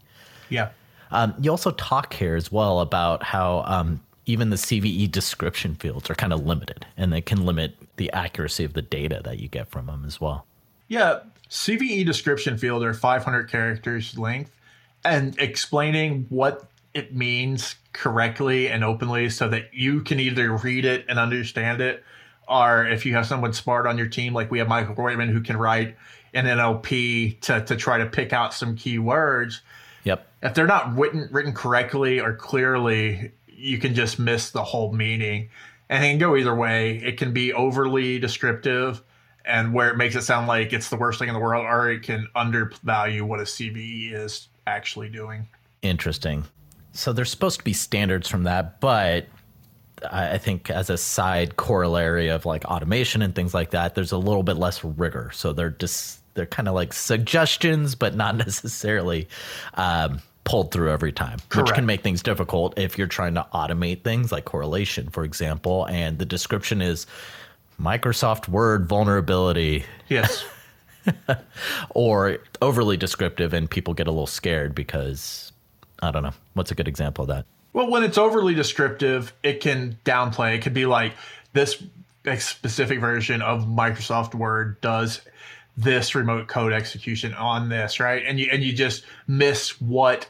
Yeah. 0.48 0.70
Um, 1.10 1.34
you 1.40 1.50
also 1.50 1.70
talk 1.72 2.12
here 2.12 2.36
as 2.36 2.52
well 2.52 2.80
about 2.80 3.22
how 3.22 3.64
um, 3.66 4.00
even 4.26 4.50
the 4.50 4.56
CVE 4.56 5.10
description 5.10 5.74
fields 5.74 6.10
are 6.10 6.14
kind 6.14 6.32
of 6.32 6.46
limited 6.46 6.86
and 6.96 7.12
they 7.12 7.20
can 7.20 7.44
limit 7.44 7.76
the 7.96 8.12
accuracy 8.12 8.64
of 8.64 8.74
the 8.74 8.82
data 8.82 9.20
that 9.24 9.38
you 9.38 9.48
get 9.48 9.68
from 9.68 9.86
them 9.86 10.04
as 10.06 10.20
well. 10.20 10.46
Yeah. 10.88 11.20
CVE 11.48 12.04
description 12.06 12.58
field 12.58 12.84
are 12.84 12.94
500 12.94 13.50
characters 13.50 14.16
length 14.16 14.56
and 15.04 15.38
explaining 15.38 16.26
what 16.28 16.69
it 16.94 17.14
means 17.14 17.76
correctly 17.92 18.68
and 18.68 18.84
openly 18.84 19.30
so 19.30 19.48
that 19.48 19.72
you 19.72 20.02
can 20.02 20.20
either 20.20 20.56
read 20.56 20.84
it 20.84 21.04
and 21.08 21.18
understand 21.18 21.80
it 21.80 22.04
or 22.48 22.86
if 22.86 23.06
you 23.06 23.14
have 23.14 23.26
someone 23.26 23.52
smart 23.52 23.86
on 23.86 23.96
your 23.96 24.08
team 24.08 24.34
like 24.34 24.50
we 24.50 24.58
have 24.58 24.68
michael 24.68 24.94
Roytman 24.94 25.30
who 25.30 25.40
can 25.40 25.56
write 25.56 25.96
an 26.34 26.46
nlp 26.46 27.40
to, 27.40 27.64
to 27.64 27.76
try 27.76 27.98
to 27.98 28.06
pick 28.06 28.32
out 28.32 28.54
some 28.54 28.76
key 28.76 28.98
words. 28.98 29.62
Yep. 30.04 30.26
If 30.42 30.54
they're 30.54 30.66
not 30.66 30.96
written 30.96 31.28
written 31.30 31.52
correctly 31.52 32.20
or 32.20 32.34
clearly 32.34 33.32
you 33.48 33.78
can 33.78 33.94
just 33.94 34.18
miss 34.18 34.50
the 34.50 34.64
whole 34.64 34.92
meaning. 34.92 35.50
And 35.88 36.04
it 36.04 36.08
can 36.08 36.18
go 36.18 36.36
either 36.36 36.54
way. 36.54 36.96
It 36.98 37.18
can 37.18 37.32
be 37.32 37.52
overly 37.52 38.18
descriptive 38.18 39.02
and 39.44 39.74
where 39.74 39.90
it 39.90 39.96
makes 39.96 40.14
it 40.14 40.22
sound 40.22 40.46
like 40.46 40.72
it's 40.72 40.88
the 40.88 40.96
worst 40.96 41.18
thing 41.18 41.28
in 41.28 41.34
the 41.34 41.40
world 41.40 41.66
or 41.66 41.90
it 41.90 42.02
can 42.02 42.28
undervalue 42.34 43.24
what 43.24 43.40
a 43.40 43.44
cve 43.44 44.12
is 44.12 44.48
actually 44.66 45.08
doing. 45.08 45.48
Interesting 45.82 46.44
so 46.92 47.12
there's 47.12 47.30
supposed 47.30 47.58
to 47.58 47.64
be 47.64 47.72
standards 47.72 48.28
from 48.28 48.44
that, 48.44 48.80
but 48.80 49.26
I 50.10 50.38
think 50.38 50.70
as 50.70 50.88
a 50.88 50.96
side 50.96 51.56
corollary 51.56 52.28
of 52.28 52.46
like 52.46 52.64
automation 52.64 53.22
and 53.22 53.34
things 53.34 53.52
like 53.52 53.70
that, 53.70 53.94
there's 53.94 54.12
a 54.12 54.18
little 54.18 54.42
bit 54.42 54.56
less 54.56 54.82
rigor. 54.82 55.30
So 55.34 55.52
they're 55.52 55.70
just 55.70 56.20
they're 56.34 56.46
kind 56.46 56.68
of 56.68 56.74
like 56.74 56.92
suggestions, 56.92 57.94
but 57.94 58.14
not 58.14 58.36
necessarily 58.36 59.28
um, 59.74 60.20
pulled 60.44 60.72
through 60.72 60.90
every 60.90 61.12
time, 61.12 61.38
Correct. 61.48 61.68
which 61.68 61.74
can 61.74 61.86
make 61.86 62.02
things 62.02 62.22
difficult 62.22 62.78
if 62.78 62.96
you're 62.96 63.06
trying 63.06 63.34
to 63.34 63.46
automate 63.52 64.02
things 64.02 64.32
like 64.32 64.44
correlation, 64.44 65.08
for 65.10 65.24
example. 65.24 65.84
And 65.86 66.18
the 66.18 66.26
description 66.26 66.80
is 66.80 67.06
Microsoft 67.80 68.48
Word 68.48 68.86
vulnerability. 68.86 69.84
Yes. 70.08 70.44
or 71.90 72.38
overly 72.60 72.96
descriptive, 72.96 73.52
and 73.52 73.70
people 73.70 73.94
get 73.94 74.06
a 74.06 74.10
little 74.10 74.26
scared 74.26 74.74
because 74.74 75.52
I 76.02 76.10
don't 76.10 76.22
know. 76.22 76.32
What's 76.54 76.70
a 76.70 76.74
good 76.74 76.88
example 76.88 77.22
of 77.22 77.28
that? 77.28 77.46
Well, 77.72 77.90
when 77.90 78.02
it's 78.02 78.18
overly 78.18 78.54
descriptive, 78.54 79.32
it 79.42 79.60
can 79.60 79.98
downplay. 80.04 80.56
It 80.56 80.62
could 80.62 80.74
be 80.74 80.86
like 80.86 81.14
this 81.52 81.82
specific 82.38 83.00
version 83.00 83.42
of 83.42 83.64
Microsoft 83.66 84.34
Word 84.34 84.80
does 84.80 85.20
this 85.76 86.14
remote 86.14 86.48
code 86.48 86.72
execution 86.72 87.32
on 87.34 87.68
this, 87.68 88.00
right? 88.00 88.22
And 88.26 88.38
you 88.38 88.48
and 88.52 88.62
you 88.62 88.72
just 88.72 89.04
miss 89.26 89.80
what 89.80 90.28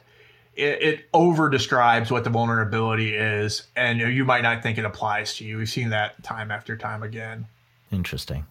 it, 0.55 0.83
it 0.83 1.09
over 1.15 1.49
describes 1.49 2.11
what 2.11 2.25
the 2.25 2.31
vulnerability 2.31 3.15
is, 3.15 3.67
and 3.75 3.99
you, 3.99 4.25
might 4.25 4.43
not 4.43 4.63
think 4.63 4.79
it 4.79 4.85
applies 4.85 5.37
to 5.37 5.45
you. 5.45 5.59
We've 5.59 5.69
seen 5.69 5.91
that 5.91 6.23
time 6.23 6.51
after 6.51 6.77
time 6.77 7.03
again. 7.03 7.47
Interesting. 7.91 8.47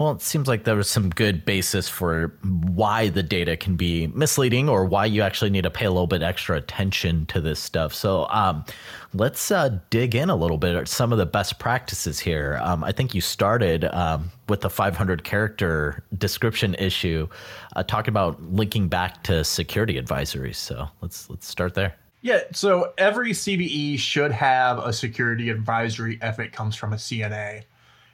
Well, 0.00 0.12
it 0.12 0.22
seems 0.22 0.48
like 0.48 0.64
there 0.64 0.76
was 0.76 0.88
some 0.88 1.10
good 1.10 1.44
basis 1.44 1.86
for 1.86 2.28
why 2.42 3.10
the 3.10 3.22
data 3.22 3.54
can 3.54 3.76
be 3.76 4.06
misleading 4.06 4.66
or 4.66 4.86
why 4.86 5.04
you 5.04 5.20
actually 5.20 5.50
need 5.50 5.64
to 5.64 5.70
pay 5.70 5.84
a 5.84 5.90
little 5.90 6.06
bit 6.06 6.22
extra 6.22 6.56
attention 6.56 7.26
to 7.26 7.38
this 7.38 7.60
stuff. 7.60 7.92
So 7.92 8.26
um, 8.30 8.64
let's 9.12 9.50
uh, 9.50 9.78
dig 9.90 10.14
in 10.14 10.30
a 10.30 10.36
little 10.36 10.56
bit 10.56 10.74
at 10.74 10.88
some 10.88 11.12
of 11.12 11.18
the 11.18 11.26
best 11.26 11.58
practices 11.58 12.18
here. 12.18 12.58
Um, 12.62 12.82
I 12.82 12.92
think 12.92 13.14
you 13.14 13.20
started 13.20 13.84
um, 13.94 14.30
with 14.48 14.62
the 14.62 14.70
500 14.70 15.22
character 15.22 16.02
description 16.16 16.74
issue, 16.76 17.28
uh, 17.76 17.82
talking 17.82 18.12
about 18.12 18.42
linking 18.42 18.88
back 18.88 19.22
to 19.24 19.44
security 19.44 20.00
advisories. 20.00 20.56
So 20.56 20.88
let's 21.02 21.28
let's 21.28 21.46
start 21.46 21.74
there. 21.74 21.94
Yeah, 22.22 22.40
so 22.52 22.94
every 22.96 23.32
CVE 23.32 23.98
should 23.98 24.32
have 24.32 24.78
a 24.78 24.94
security 24.94 25.50
advisory 25.50 26.18
if 26.22 26.38
it 26.38 26.52
comes 26.52 26.74
from 26.74 26.94
a 26.94 26.96
CNA. 26.96 27.64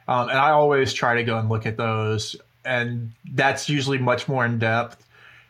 Um, 0.09 0.29
and 0.29 0.39
I 0.39 0.51
always 0.51 0.93
try 0.93 1.17
to 1.17 1.25
go 1.25 1.39
and 1.39 1.49
look 1.49 1.67
at 1.67 1.77
those, 1.77 2.37
and 2.65 3.13
that's 3.33 3.69
usually 3.69 3.99
much 3.99 4.29
more 4.29 4.45
in 4.45 4.59
depth. 4.59 5.07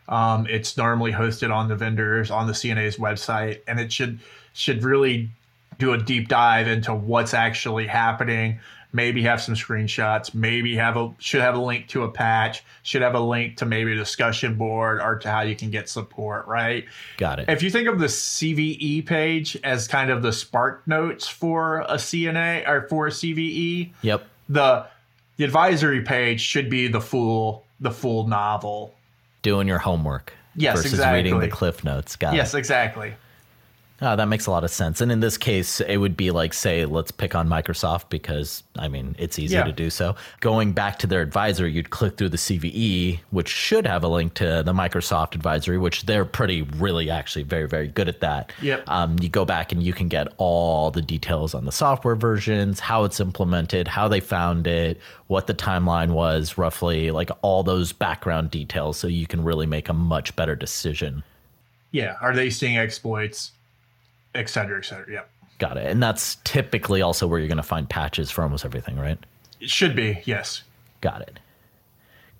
Um, 0.09 0.47
it's 0.49 0.77
normally 0.77 1.11
hosted 1.11 1.53
on 1.53 1.67
the 1.67 1.75
vendors 1.75 2.31
on 2.31 2.47
the 2.47 2.53
CNA's 2.53 2.97
website, 2.97 3.61
and 3.67 3.79
it 3.79 3.91
should 3.91 4.19
should 4.53 4.83
really 4.83 5.29
do 5.77 5.93
a 5.93 5.97
deep 5.97 6.27
dive 6.27 6.67
into 6.67 6.93
what's 6.93 7.33
actually 7.33 7.87
happening. 7.87 8.59
Maybe 8.93 9.21
have 9.23 9.41
some 9.41 9.53
screenshots. 9.53 10.33
Maybe 10.33 10.75
have 10.77 10.95
a 10.95 11.13
should 11.19 11.41
have 11.41 11.55
a 11.55 11.59
link 11.59 11.87
to 11.89 12.03
a 12.03 12.09
patch. 12.09 12.63
Should 12.83 13.01
have 13.01 13.15
a 13.15 13.19
link 13.19 13.57
to 13.57 13.65
maybe 13.65 13.91
a 13.91 13.95
discussion 13.95 14.55
board 14.55 15.01
or 15.01 15.19
to 15.19 15.29
how 15.29 15.41
you 15.41 15.55
can 15.55 15.69
get 15.69 15.89
support. 15.89 16.47
Right. 16.47 16.85
Got 17.17 17.39
it. 17.39 17.49
If 17.49 17.61
you 17.61 17.69
think 17.69 17.89
of 17.89 17.99
the 17.99 18.07
CVE 18.07 19.05
page 19.05 19.57
as 19.63 19.87
kind 19.87 20.09
of 20.09 20.21
the 20.23 20.31
spark 20.31 20.87
notes 20.87 21.27
for 21.27 21.81
a 21.81 21.95
CNA 21.95 22.67
or 22.67 22.87
for 22.87 23.07
a 23.07 23.11
CVE, 23.11 23.91
yep. 24.01 24.25
The 24.49 24.85
the 25.37 25.43
advisory 25.43 26.01
page 26.01 26.41
should 26.41 26.69
be 26.69 26.87
the 26.87 27.01
full 27.01 27.65
the 27.79 27.91
full 27.91 28.27
novel 28.27 28.93
doing 29.41 29.67
your 29.67 29.77
homework 29.77 30.33
yes, 30.55 30.77
versus 30.77 30.93
exactly. 30.93 31.23
reading 31.23 31.39
the 31.39 31.47
cliff 31.47 31.83
notes. 31.83 32.15
Got 32.15 32.35
yes, 32.35 32.53
it. 32.53 32.57
exactly. 32.57 33.13
Oh, 33.99 34.15
that 34.15 34.27
makes 34.27 34.45
a 34.45 34.51
lot 34.51 34.63
of 34.63 34.69
sense. 34.69 35.01
And 35.01 35.11
in 35.11 35.21
this 35.21 35.39
case, 35.39 35.81
it 35.81 35.97
would 35.97 36.15
be 36.15 36.29
like, 36.29 36.53
say, 36.53 36.85
let's 36.85 37.09
pick 37.09 37.33
on 37.33 37.49
Microsoft 37.49 38.09
because, 38.09 38.61
I 38.77 38.87
mean, 38.87 39.15
it's 39.17 39.39
easy 39.39 39.55
Yeah. 39.55 39.63
to 39.63 39.71
do 39.71 39.89
so. 39.89 40.15
Going 40.39 40.71
back 40.73 40.99
to 40.99 41.07
their 41.07 41.21
advisory, 41.23 41.71
you'd 41.71 41.89
click 41.89 42.15
through 42.15 42.29
the 42.29 42.37
CVE, 42.37 43.21
which 43.31 43.49
should 43.49 43.87
have 43.87 44.03
a 44.03 44.07
link 44.07 44.35
to 44.35 44.61
the 44.63 44.71
Microsoft 44.73 45.33
advisory, 45.33 45.79
which 45.79 46.05
they're 46.05 46.25
pretty, 46.25 46.61
really, 46.61 47.09
actually 47.09 47.41
very, 47.41 47.67
very 47.67 47.87
good 47.87 48.07
at 48.07 48.19
that. 48.19 48.53
Yep. 48.61 48.83
Um, 48.87 49.15
you 49.19 49.29
go 49.29 49.45
back 49.45 49.71
and 49.71 49.81
you 49.81 49.93
can 49.93 50.09
get 50.09 50.27
all 50.37 50.91
the 50.91 51.01
details 51.01 51.55
on 51.55 51.65
the 51.65 51.71
software 51.71 52.15
versions, 52.15 52.79
how 52.79 53.03
it's 53.03 53.19
implemented, 53.19 53.87
how 53.87 54.07
they 54.07 54.19
found 54.19 54.67
it, 54.67 54.99
what 55.25 55.47
the 55.47 55.55
timeline 55.55 56.11
was, 56.11 56.55
roughly, 56.55 57.09
like 57.09 57.31
all 57.41 57.63
those 57.63 57.93
background 57.93 58.51
details, 58.51 58.97
so 58.97 59.07
you 59.07 59.25
can 59.25 59.43
really 59.43 59.65
make 59.65 59.89
a 59.89 59.93
much 59.93 60.35
better 60.35 60.55
decision. 60.55 61.23
Yeah. 61.91 62.15
Are 62.21 62.35
they 62.35 62.51
seeing 62.51 62.77
exploits, 62.77 63.53
et 64.37 64.49
cetera, 64.49 64.77
et 64.79 64.85
cetera? 64.85 65.05
Yeah. 65.11 65.21
Got 65.59 65.77
it. 65.77 65.87
And 65.87 66.01
that's 66.01 66.35
typically 66.43 67.01
also 67.01 67.25
where 67.27 67.39
you're 67.39 67.47
going 67.47 67.57
to 67.57 67.63
find 67.63 67.89
patches 67.89 68.29
for 68.29 68.43
almost 68.43 68.63
everything, 68.63 68.97
right? 68.97 69.17
It 69.59 69.69
should 69.69 69.95
be. 69.95 70.21
Yes. 70.25 70.63
Got 71.01 71.21
it. 71.21 71.39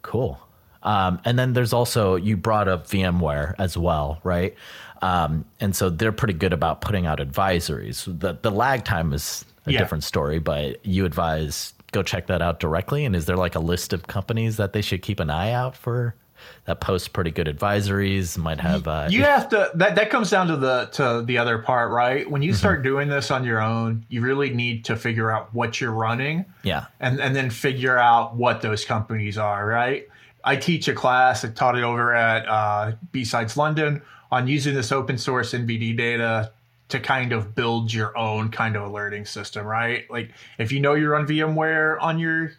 Cool. 0.03 0.39
Um, 0.83 1.19
and 1.25 1.37
then 1.37 1.53
there's 1.53 1.73
also, 1.73 2.15
you 2.15 2.37
brought 2.37 2.67
up 2.67 2.87
VMware 2.87 3.55
as 3.57 3.75
well, 3.77 4.19
right? 4.23 4.55
Um, 5.01 5.45
and 5.59 5.75
so 5.75 5.89
they're 5.89 6.11
pretty 6.11 6.35
good 6.35 6.53
about 6.53 6.81
putting 6.81 7.05
out 7.05 7.19
advisories. 7.19 8.05
The, 8.19 8.37
the 8.41 8.51
lag 8.51 8.85
time 8.85 9.11
is 9.13 9.43
a 9.65 9.71
Yeah. 9.71 9.79
different 9.79 10.03
story, 10.03 10.39
but 10.39 10.85
you 10.85 11.05
advise 11.05 11.73
go 11.93 12.03
check 12.03 12.27
that 12.27 12.41
out 12.41 12.59
directly. 12.59 13.05
And 13.05 13.15
is 13.15 13.25
there 13.25 13.37
like 13.37 13.55
a 13.55 13.59
list 13.59 13.93
of 13.93 14.07
companies 14.07 14.57
that 14.57 14.73
they 14.73 14.81
should 14.81 15.01
keep 15.01 15.19
an 15.19 15.29
eye 15.29 15.51
out 15.51 15.75
for 15.75 16.15
that 16.65 16.79
post 16.79 17.13
pretty 17.13 17.31
good 17.31 17.47
advisories? 17.47 18.37
Might 18.37 18.59
have, 18.59 18.87
uh, 18.87 19.07
you 19.09 19.23
have 19.23 19.49
to 19.49 19.71
that 19.75 19.95
that 19.95 20.09
comes 20.09 20.29
down 20.29 20.47
to 20.47 20.57
the 20.57 20.85
to 20.93 21.23
the 21.25 21.37
other 21.37 21.57
part 21.57 21.91
right? 21.91 22.29
When 22.29 22.41
you 22.41 22.53
start 22.53 22.83
doing 22.83 23.09
this 23.09 23.31
on 23.31 23.43
your 23.43 23.61
own 23.61 24.05
you 24.09 24.21
really 24.21 24.53
need 24.53 24.85
to 24.85 24.95
figure 24.95 25.31
out 25.31 25.53
what 25.53 25.79
you're 25.81 25.91
running 25.91 26.45
yeah, 26.63 26.85
and 26.99 27.19
and 27.19 27.35
then 27.35 27.49
figure 27.49 27.97
out 27.97 28.35
what 28.35 28.61
those 28.61 28.85
companies 28.85 29.37
are 29.37 29.65
right? 29.65 30.07
I 30.43 30.55
teach 30.55 30.87
a 30.87 30.93
class 30.93 31.43
i 31.43 31.49
taught 31.49 31.77
it 31.77 31.83
over 31.83 32.13
at 32.13 32.47
uh, 32.47 32.93
BSides 33.11 33.57
London 33.57 34.01
on 34.31 34.47
using 34.47 34.75
this 34.75 34.91
open 34.91 35.17
source 35.17 35.53
nvd 35.53 35.97
data 35.97 36.51
to 36.89 36.99
kind 36.99 37.33
of 37.33 37.53
build 37.53 37.93
your 37.93 38.17
own 38.17 38.49
kind 38.49 38.75
of 38.75 38.83
alerting 38.83 39.25
system 39.25 39.65
right? 39.65 40.09
Like 40.09 40.31
if 40.57 40.71
you 40.71 40.79
know 40.79 40.93
you 40.93 41.09
run 41.09 41.27
vmware 41.27 42.01
on 42.01 42.19
your 42.19 42.51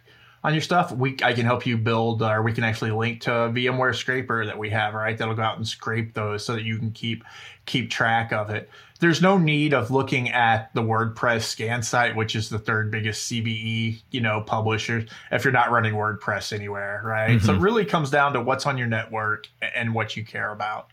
on 0.43 0.53
your 0.53 0.61
stuff, 0.61 0.91
we 0.91 1.17
I 1.21 1.33
can 1.33 1.45
help 1.45 1.65
you 1.65 1.77
build, 1.77 2.21
or 2.21 2.41
we 2.41 2.53
can 2.53 2.63
actually 2.63 2.91
link 2.91 3.21
to 3.21 3.33
a 3.33 3.49
VMware 3.49 3.95
scraper 3.95 4.45
that 4.45 4.57
we 4.57 4.69
have, 4.69 4.93
right? 4.93 5.17
That'll 5.17 5.35
go 5.35 5.41
out 5.41 5.57
and 5.57 5.67
scrape 5.67 6.13
those 6.13 6.45
so 6.45 6.53
that 6.53 6.63
you 6.63 6.77
can 6.77 6.91
keep 6.91 7.23
keep 7.65 7.89
track 7.89 8.31
of 8.31 8.49
it. 8.49 8.69
There's 8.99 9.21
no 9.21 9.37
need 9.37 9.73
of 9.73 9.91
looking 9.91 10.29
at 10.29 10.73
the 10.73 10.81
WordPress 10.81 11.43
scan 11.43 11.83
site, 11.83 12.15
which 12.15 12.35
is 12.35 12.49
the 12.49 12.59
third 12.59 12.91
biggest 12.91 13.31
CVE, 13.31 14.01
you 14.11 14.21
know, 14.21 14.41
publisher, 14.41 15.05
if 15.31 15.45
you're 15.45 15.53
not 15.53 15.71
running 15.71 15.93
WordPress 15.93 16.51
anywhere, 16.51 17.01
right? 17.05 17.41
So 17.41 17.51
it 17.51 17.55
mm-hmm. 17.55 17.63
really 17.63 17.85
comes 17.85 18.09
down 18.09 18.33
to 18.33 18.41
what's 18.41 18.65
on 18.65 18.77
your 18.77 18.87
network 18.87 19.47
and 19.73 19.93
what 19.93 20.17
you 20.17 20.25
care 20.25 20.51
about. 20.51 20.89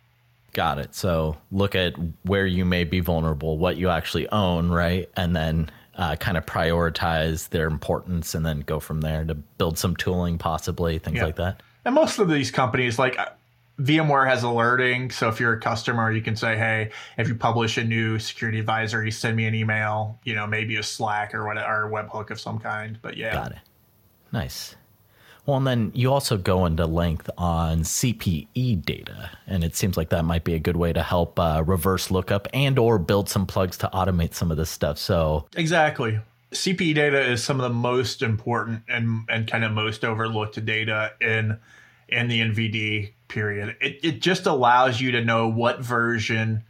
Got 0.52 0.78
it. 0.78 0.94
So 0.94 1.36
look 1.50 1.74
at 1.74 1.94
where 2.22 2.46
you 2.46 2.64
may 2.64 2.84
be 2.84 3.00
vulnerable, 3.00 3.58
what 3.58 3.76
you 3.76 3.90
actually 3.90 4.28
own, 4.28 4.70
right? 4.70 5.10
And 5.16 5.34
then 5.34 5.70
uh, 5.96 6.16
kind 6.16 6.36
of 6.36 6.44
prioritize 6.46 7.48
their 7.48 7.66
importance 7.66 8.34
and 8.34 8.44
then 8.44 8.60
go 8.60 8.78
from 8.80 9.00
there 9.00 9.24
to 9.24 9.34
build 9.34 9.78
some 9.78 9.96
tooling, 9.96 10.38
possibly, 10.38 10.98
things 10.98 11.16
Yeah. 11.16 11.24
like 11.24 11.36
that. 11.36 11.62
And 11.84 11.94
most 11.94 12.18
of 12.18 12.28
these 12.28 12.50
companies, 12.50 12.98
like 12.98 13.18
uh, 13.18 13.26
VMware 13.80 14.26
has 14.28 14.42
alerting. 14.42 15.10
So 15.10 15.28
if 15.28 15.38
you're 15.40 15.52
a 15.54 15.60
customer, 15.60 16.10
you 16.10 16.20
can 16.22 16.36
say, 16.36 16.56
hey, 16.56 16.90
if 17.16 17.28
you 17.28 17.34
publish 17.34 17.78
a 17.78 17.84
new 17.84 18.18
security 18.18 18.58
advisory, 18.58 19.10
send 19.10 19.36
me 19.36 19.46
an 19.46 19.54
email, 19.54 20.18
you 20.24 20.34
know, 20.34 20.46
maybe 20.46 20.76
a 20.76 20.82
Slack 20.82 21.34
or 21.34 21.46
what 21.46 21.56
or 21.58 21.86
a 21.86 21.90
webhook 21.90 22.30
of 22.30 22.40
some 22.40 22.58
kind. 22.58 22.98
But 23.00 23.16
yeah. 23.16 23.32
Got 23.34 23.52
it. 23.52 23.58
Nice. 24.32 24.74
Well, 25.46 25.58
and 25.58 25.66
then 25.66 25.92
you 25.94 26.12
also 26.12 26.36
go 26.36 26.66
into 26.66 26.86
length 26.86 27.30
on 27.38 27.80
CPE 27.80 28.84
data, 28.84 29.30
and 29.46 29.62
it 29.62 29.76
seems 29.76 29.96
like 29.96 30.08
that 30.08 30.24
might 30.24 30.42
be 30.42 30.54
a 30.54 30.58
good 30.58 30.76
way 30.76 30.92
to 30.92 31.02
help 31.02 31.38
uh, 31.38 31.62
reverse 31.64 32.10
lookup 32.10 32.48
and 32.52 32.78
or 32.80 32.98
build 32.98 33.28
some 33.28 33.46
plugs 33.46 33.78
to 33.78 33.90
automate 33.94 34.34
some 34.34 34.50
of 34.50 34.56
this 34.56 34.70
stuff. 34.70 34.98
So 34.98 35.46
Exactly. 35.56 36.18
CPE 36.52 36.94
data 36.96 37.20
is 37.20 37.44
some 37.44 37.60
of 37.60 37.64
the 37.64 37.74
most 37.74 38.22
important 38.22 38.82
and 38.88 39.20
and 39.28 39.48
kind 39.48 39.64
of 39.64 39.72
most 39.72 40.04
overlooked 40.04 40.62
data 40.64 41.12
in 41.20 41.58
in 42.08 42.28
the 42.28 42.40
NVD 42.40 43.12
period. 43.28 43.76
It 43.80 44.00
it 44.02 44.20
just 44.20 44.46
allows 44.46 45.00
you 45.00 45.12
to 45.12 45.24
know 45.24 45.48
what 45.48 45.80
version 45.80 46.64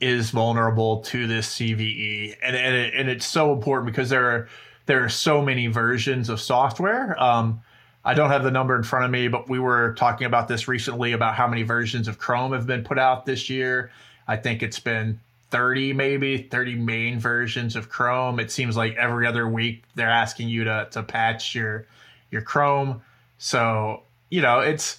is 0.00 0.30
vulnerable 0.30 1.00
to 1.00 1.26
this 1.26 1.54
CVE, 1.54 2.36
and 2.42 2.56
and, 2.56 2.74
it, 2.74 2.94
and 2.94 3.08
it's 3.08 3.26
so 3.26 3.52
important 3.52 3.86
because 3.86 4.10
there 4.10 4.30
are 4.30 4.48
there 4.86 5.02
are 5.02 5.08
so 5.08 5.40
many 5.40 5.66
versions 5.66 6.28
of 6.28 6.40
software. 6.40 7.20
Um, 7.22 7.62
I 8.06 8.14
don't 8.14 8.30
have 8.30 8.44
the 8.44 8.52
number 8.52 8.76
in 8.76 8.84
front 8.84 9.04
of 9.04 9.10
me, 9.10 9.26
but 9.26 9.48
we 9.48 9.58
were 9.58 9.94
talking 9.94 10.26
about 10.26 10.46
this 10.46 10.68
recently 10.68 11.12
about 11.12 11.34
how 11.34 11.48
many 11.48 11.64
versions 11.64 12.06
of 12.06 12.18
Chrome 12.18 12.52
have 12.52 12.66
been 12.66 12.84
put 12.84 13.00
out 13.00 13.26
this 13.26 13.50
year. 13.50 13.90
I 14.28 14.36
think 14.36 14.62
it's 14.62 14.78
been 14.78 15.20
30 15.50 15.92
maybe 15.92 16.38
30 16.38 16.74
main 16.74 17.20
versions 17.20 17.76
of 17.76 17.88
chrome 17.88 18.40
it 18.40 18.50
seems 18.50 18.76
like 18.76 18.96
every 18.96 19.26
other 19.26 19.46
week 19.46 19.84
they're 19.94 20.10
asking 20.10 20.48
you 20.48 20.64
to 20.64 20.88
to 20.90 21.02
patch 21.02 21.54
your 21.54 21.86
your 22.32 22.42
chrome 22.42 23.00
so 23.38 24.02
you 24.28 24.42
know 24.42 24.58
it's 24.58 24.98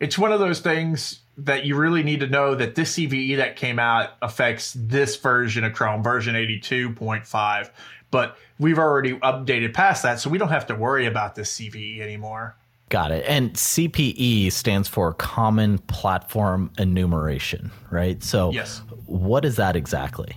it's 0.00 0.18
one 0.18 0.32
of 0.32 0.40
those 0.40 0.58
things 0.60 1.20
that 1.38 1.64
you 1.66 1.76
really 1.76 2.02
need 2.02 2.20
to 2.20 2.26
know 2.26 2.54
that 2.54 2.74
this 2.74 2.94
cve 2.96 3.36
that 3.36 3.56
came 3.56 3.78
out 3.78 4.10
affects 4.22 4.74
this 4.78 5.16
version 5.16 5.64
of 5.64 5.72
chrome 5.72 6.02
version 6.02 6.34
82.5 6.34 7.70
but 8.10 8.36
we've 8.58 8.78
already 8.78 9.14
updated 9.18 9.74
past 9.74 10.02
that 10.02 10.18
so 10.20 10.30
we 10.30 10.38
don't 10.38 10.48
have 10.48 10.66
to 10.66 10.74
worry 10.74 11.06
about 11.06 11.34
this 11.34 11.52
cve 11.58 12.00
anymore 12.00 12.56
Got 12.88 13.10
it. 13.10 13.24
And 13.26 13.52
CPE 13.54 14.52
stands 14.52 14.86
for 14.86 15.12
Common 15.14 15.78
Platform 15.78 16.70
Enumeration, 16.78 17.72
right? 17.90 18.22
So, 18.22 18.52
Yes. 18.52 18.80
what 19.06 19.44
is 19.44 19.56
that 19.56 19.74
exactly? 19.74 20.36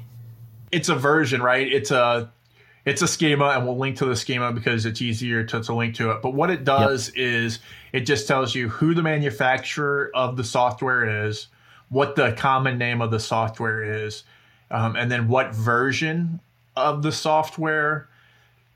it's 0.71 0.89
a 0.89 0.95
version, 0.95 1.43
right? 1.43 1.71
It's 1.71 1.91
a 1.91 2.31
it's 2.89 3.03
a 3.03 3.07
schema, 3.07 3.49
and 3.49 3.67
we'll 3.67 3.77
link 3.77 3.97
to 3.97 4.05
the 4.05 4.15
schema 4.15 4.51
because 4.51 4.87
it's 4.87 4.99
easier 4.99 5.43
to, 5.43 5.61
to 5.61 5.73
link 5.75 5.93
to 5.95 6.09
it. 6.09 6.23
But 6.23 6.33
what 6.33 6.49
it 6.49 6.63
does 6.63 7.09
is 7.09 7.59
it 7.93 8.01
just 8.01 8.27
tells 8.27 8.55
you 8.55 8.67
who 8.67 8.95
the 8.95 9.03
manufacturer 9.03 10.09
of 10.15 10.37
the 10.37 10.43
software 10.43 11.27
is, 11.27 11.47
what 11.89 12.15
the 12.15 12.31
common 12.31 12.79
name 12.79 12.99
of 12.99 13.11
the 13.11 13.19
software 13.19 14.05
is, 14.05 14.23
um, 14.71 14.95
and 14.95 15.11
then 15.11 15.27
what 15.27 15.53
version 15.53 16.39
of 16.75 17.03
the 17.03 17.11
software 17.11 18.09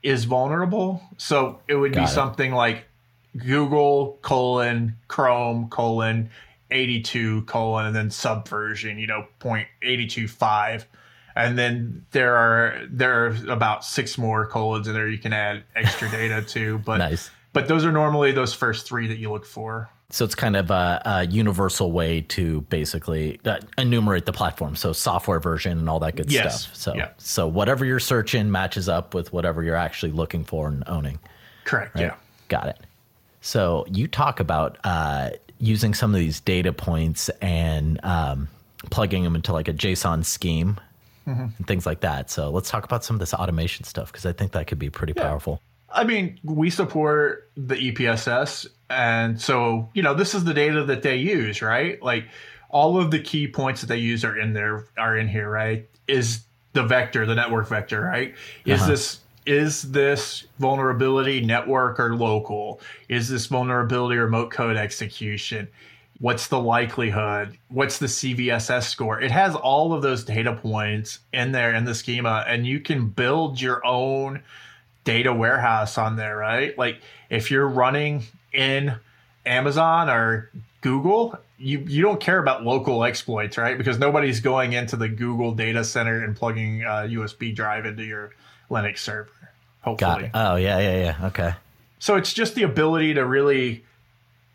is 0.04 0.24
vulnerable. 0.26 1.02
So 1.16 1.58
it 1.66 1.74
would 1.74 1.92
Got 1.92 2.00
be 2.00 2.04
it. 2.04 2.14
something 2.14 2.52
like 2.52 2.84
Google 3.36 4.20
colon 4.22 4.96
Chrome 5.08 5.68
colon 5.70 6.30
82 6.70 7.42
colon 7.42 7.86
and 7.86 7.96
then 7.96 8.10
subversion, 8.10 8.98
you 8.98 9.08
know, 9.08 9.26
point 9.40 9.66
82.5. 9.82 10.84
And 11.36 11.58
then 11.58 12.04
there 12.12 12.34
are 12.36 12.80
there 12.88 13.26
are 13.26 13.36
about 13.48 13.84
six 13.84 14.16
more 14.18 14.46
colons 14.46 14.86
in 14.86 14.94
there 14.94 15.08
you 15.08 15.18
can 15.18 15.32
add 15.32 15.64
extra 15.74 16.10
data 16.10 16.42
to. 16.42 16.78
But 16.84 16.98
Nice. 16.98 17.30
but 17.52 17.66
those 17.68 17.84
are 17.84 17.92
normally 17.92 18.32
those 18.32 18.54
first 18.54 18.86
three 18.86 19.06
that 19.08 19.18
you 19.18 19.30
look 19.32 19.44
for. 19.46 19.88
So 20.10 20.24
it's 20.24 20.34
kind 20.36 20.54
of 20.54 20.70
a, 20.70 21.02
a 21.04 21.26
universal 21.26 21.90
way 21.90 22.20
to 22.20 22.60
basically 22.62 23.40
uh, 23.44 23.58
enumerate 23.78 24.26
the 24.26 24.32
platform. 24.32 24.76
So 24.76 24.92
software 24.92 25.40
version 25.40 25.76
and 25.78 25.88
all 25.88 25.98
that 26.00 26.14
good 26.14 26.30
Yes. 26.30 26.62
stuff. 26.66 26.76
So 26.76 26.94
Yeah. 26.94 27.08
so 27.18 27.48
whatever 27.48 27.84
you're 27.84 27.98
searching 27.98 28.50
matches 28.52 28.88
up 28.88 29.12
with 29.14 29.32
whatever 29.32 29.62
you're 29.64 29.74
actually 29.74 30.12
looking 30.12 30.44
for 30.44 30.68
and 30.68 30.84
owning. 30.86 31.18
Correct. 31.64 31.98
Yeah. 31.98 32.14
Got 32.48 32.68
it. 32.68 32.78
So 33.40 33.86
you 33.90 34.06
talk 34.06 34.38
about 34.38 34.78
uh, 34.84 35.30
using 35.58 35.94
some 35.94 36.14
of 36.14 36.20
these 36.20 36.38
data 36.40 36.72
points 36.72 37.28
and 37.40 37.98
um, 38.04 38.48
plugging 38.90 39.24
them 39.24 39.34
into 39.34 39.52
like 39.52 39.66
a 39.68 39.72
JSON 39.72 40.24
scheme 40.24 40.78
Mm-hmm. 41.26 41.46
and 41.56 41.66
things 41.66 41.86
like 41.86 42.00
that. 42.00 42.30
So 42.30 42.50
let's 42.50 42.68
talk 42.68 42.84
about 42.84 43.02
some 43.02 43.16
of 43.16 43.20
this 43.20 43.32
automation 43.32 43.84
stuff 43.84 44.12
because 44.12 44.26
I 44.26 44.32
think 44.32 44.52
that 44.52 44.66
could 44.66 44.78
be 44.78 44.90
pretty 44.90 45.14
powerful. 45.14 45.60
I 45.90 46.04
mean, 46.04 46.38
we 46.42 46.68
support 46.70 47.50
the 47.56 47.76
EPSS, 47.76 48.66
and 48.90 49.40
so 49.40 49.88
you 49.94 50.02
know 50.02 50.12
this 50.12 50.34
is 50.34 50.44
the 50.44 50.52
data 50.52 50.84
that 50.84 51.02
they 51.02 51.16
use, 51.16 51.62
right? 51.62 52.02
Like 52.02 52.26
all 52.68 52.98
of 52.98 53.10
the 53.10 53.20
key 53.20 53.48
points 53.48 53.80
that 53.80 53.86
they 53.86 53.98
use 53.98 54.24
are 54.24 54.36
in 54.36 54.52
there, 54.52 54.86
are 54.98 55.16
in 55.16 55.28
here, 55.28 55.48
right? 55.48 55.88
Is 56.08 56.44
the 56.74 56.82
vector, 56.82 57.24
the 57.24 57.34
network 57.34 57.68
vector, 57.68 58.02
right? 58.02 58.34
Is 58.66 58.80
uh-huh. 58.80 58.90
this 58.90 59.20
is 59.46 59.82
this 59.92 60.44
vulnerability 60.58 61.40
network 61.40 62.00
or 62.00 62.16
local? 62.16 62.80
Is 63.08 63.28
this 63.28 63.46
vulnerability 63.46 64.16
remote 64.16 64.50
code 64.50 64.76
execution? 64.76 65.68
What's 66.20 66.46
the 66.46 66.60
likelihood? 66.60 67.58
What's 67.68 67.98
the 67.98 68.06
CVSS 68.06 68.84
score? 68.84 69.20
It 69.20 69.30
has 69.30 69.54
all 69.54 69.92
of 69.92 70.02
those 70.02 70.24
data 70.24 70.54
points 70.54 71.18
in 71.32 71.52
there 71.52 71.74
in 71.74 71.84
the 71.84 71.94
schema, 71.94 72.44
and 72.46 72.66
you 72.66 72.80
can 72.80 73.08
build 73.08 73.60
your 73.60 73.84
own 73.84 74.42
data 75.04 75.32
warehouse 75.32 75.98
on 75.98 76.16
there, 76.16 76.36
right? 76.36 76.76
Like 76.78 77.00
if 77.30 77.50
you're 77.50 77.68
running 77.68 78.24
in 78.52 78.94
Amazon 79.44 80.08
or 80.08 80.50
Google, 80.80 81.38
you 81.58 81.80
you 81.80 82.02
don't 82.02 82.20
care 82.20 82.38
about 82.38 82.64
local 82.64 83.04
exploits, 83.04 83.58
right? 83.58 83.76
Because 83.76 83.98
nobody's 83.98 84.40
going 84.40 84.72
into 84.72 84.96
the 84.96 85.08
Google 85.08 85.52
data 85.52 85.84
center 85.84 86.22
and 86.24 86.36
plugging 86.36 86.82
a 86.82 87.08
USB 87.08 87.54
drive 87.54 87.86
into 87.86 88.04
your 88.04 88.30
Linux 88.70 88.98
server. 88.98 89.30
Hopefully. 89.82 90.30
Oh 90.32 90.56
yeah, 90.56 90.78
yeah, 90.78 90.96
yeah. 90.96 91.26
Okay. 91.26 91.54
So 91.98 92.16
it's 92.16 92.32
just 92.32 92.54
the 92.54 92.62
ability 92.62 93.14
to 93.14 93.24
really 93.24 93.84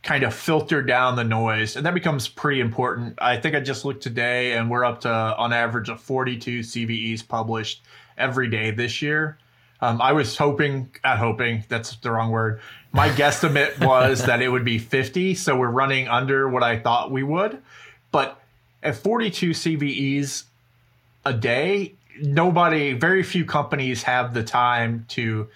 kind 0.01 0.23
of 0.23 0.33
filter 0.33 0.81
down 0.81 1.15
the 1.15 1.23
noise, 1.23 1.75
and 1.75 1.85
that 1.85 1.93
becomes 1.93 2.27
pretty 2.27 2.61
important. 2.61 3.17
I 3.21 3.37
think 3.37 3.55
I 3.55 3.59
just 3.59 3.83
looked 3.85 4.01
today, 4.01 4.53
and 4.53 4.69
we're 4.69 4.85
up 4.85 5.01
to 5.01 5.09
on 5.09 5.51
average 5.51 5.89
of 5.89 5.99
42 5.99 6.59
CVEs 6.59 7.27
published 7.27 7.83
every 8.17 8.49
day 8.49 8.71
this 8.71 9.01
year. 9.01 9.37
Um, 9.81 10.01
I 10.01 10.11
was 10.11 10.37
hoping, 10.37 10.89
at 11.03 11.17
hoping, 11.17 11.63
that's 11.69 11.95
the 11.97 12.11
wrong 12.11 12.31
word. 12.31 12.61
My 12.91 13.09
guesstimate 13.21 13.85
was 13.85 14.25
that 14.25 14.41
it 14.41 14.49
would 14.49 14.65
be 14.65 14.77
50. 14.77 15.35
So 15.35 15.57
we're 15.57 15.69
running 15.69 16.07
under 16.07 16.49
what 16.49 16.63
I 16.63 16.79
thought 16.79 17.11
we 17.11 17.23
would. 17.23 17.61
But 18.11 18.41
at 18.83 18.95
42 18.95 19.51
CVEs 19.51 20.43
a 21.25 21.33
day, 21.33 21.93
nobody, 22.21 22.93
very 22.93 23.23
few 23.23 23.45
companies 23.45 24.03
have 24.03 24.33
the 24.33 24.43
time 24.43 25.05
to 25.09 25.47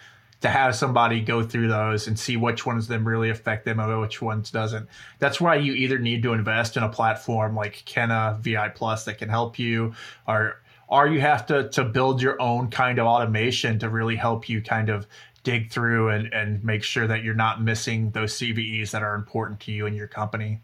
to 0.44 0.50
have 0.50 0.76
somebody 0.76 1.22
go 1.22 1.42
through 1.42 1.70
those 1.70 2.06
and 2.06 2.20
see 2.20 2.36
which 2.36 2.66
ones 2.66 2.90
them 2.90 3.08
really 3.08 3.30
affect 3.30 3.64
them 3.64 3.80
and 3.80 4.02
which 4.02 4.22
ones 4.22 4.52
doesn't. 4.52 4.90
That's 5.20 5.40
why 5.40 5.56
you 5.56 5.72
either 5.72 5.98
need 5.98 6.22
to 6.24 6.34
invest 6.34 6.76
in 6.76 6.84
a 6.84 6.90
platform 6.90 7.56
like 7.56 7.82
Kenna 7.86 8.38
VI 8.42 8.70
Plus 8.70 9.06
that 9.06 9.18
can 9.18 9.30
help 9.30 9.58
you, 9.58 9.94
or 10.28 10.62
or 10.90 11.08
you 11.08 11.22
have 11.22 11.46
to 11.46 11.70
to 11.70 11.86
build 11.86 12.22
your 12.22 12.40
own 12.42 12.70
kind 12.70 13.00
of 13.00 13.08
automation 13.08 13.80
to 13.80 13.90
really 13.90 14.18
help 14.18 14.50
you 14.50 14.62
kind 14.62 14.90
of 14.90 15.08
dig 15.44 15.72
through 15.72 16.10
and, 16.10 16.34
and 16.34 16.62
make 16.62 16.84
sure 16.84 17.08
that 17.08 17.24
you're 17.24 17.34
not 17.34 17.62
missing 17.62 18.12
those 18.12 18.34
CVEs 18.34 18.92
that 18.92 19.02
are 19.02 19.16
important 19.16 19.62
to 19.62 19.72
you 19.72 19.86
and 19.86 19.96
your 19.96 20.08
company. 20.08 20.60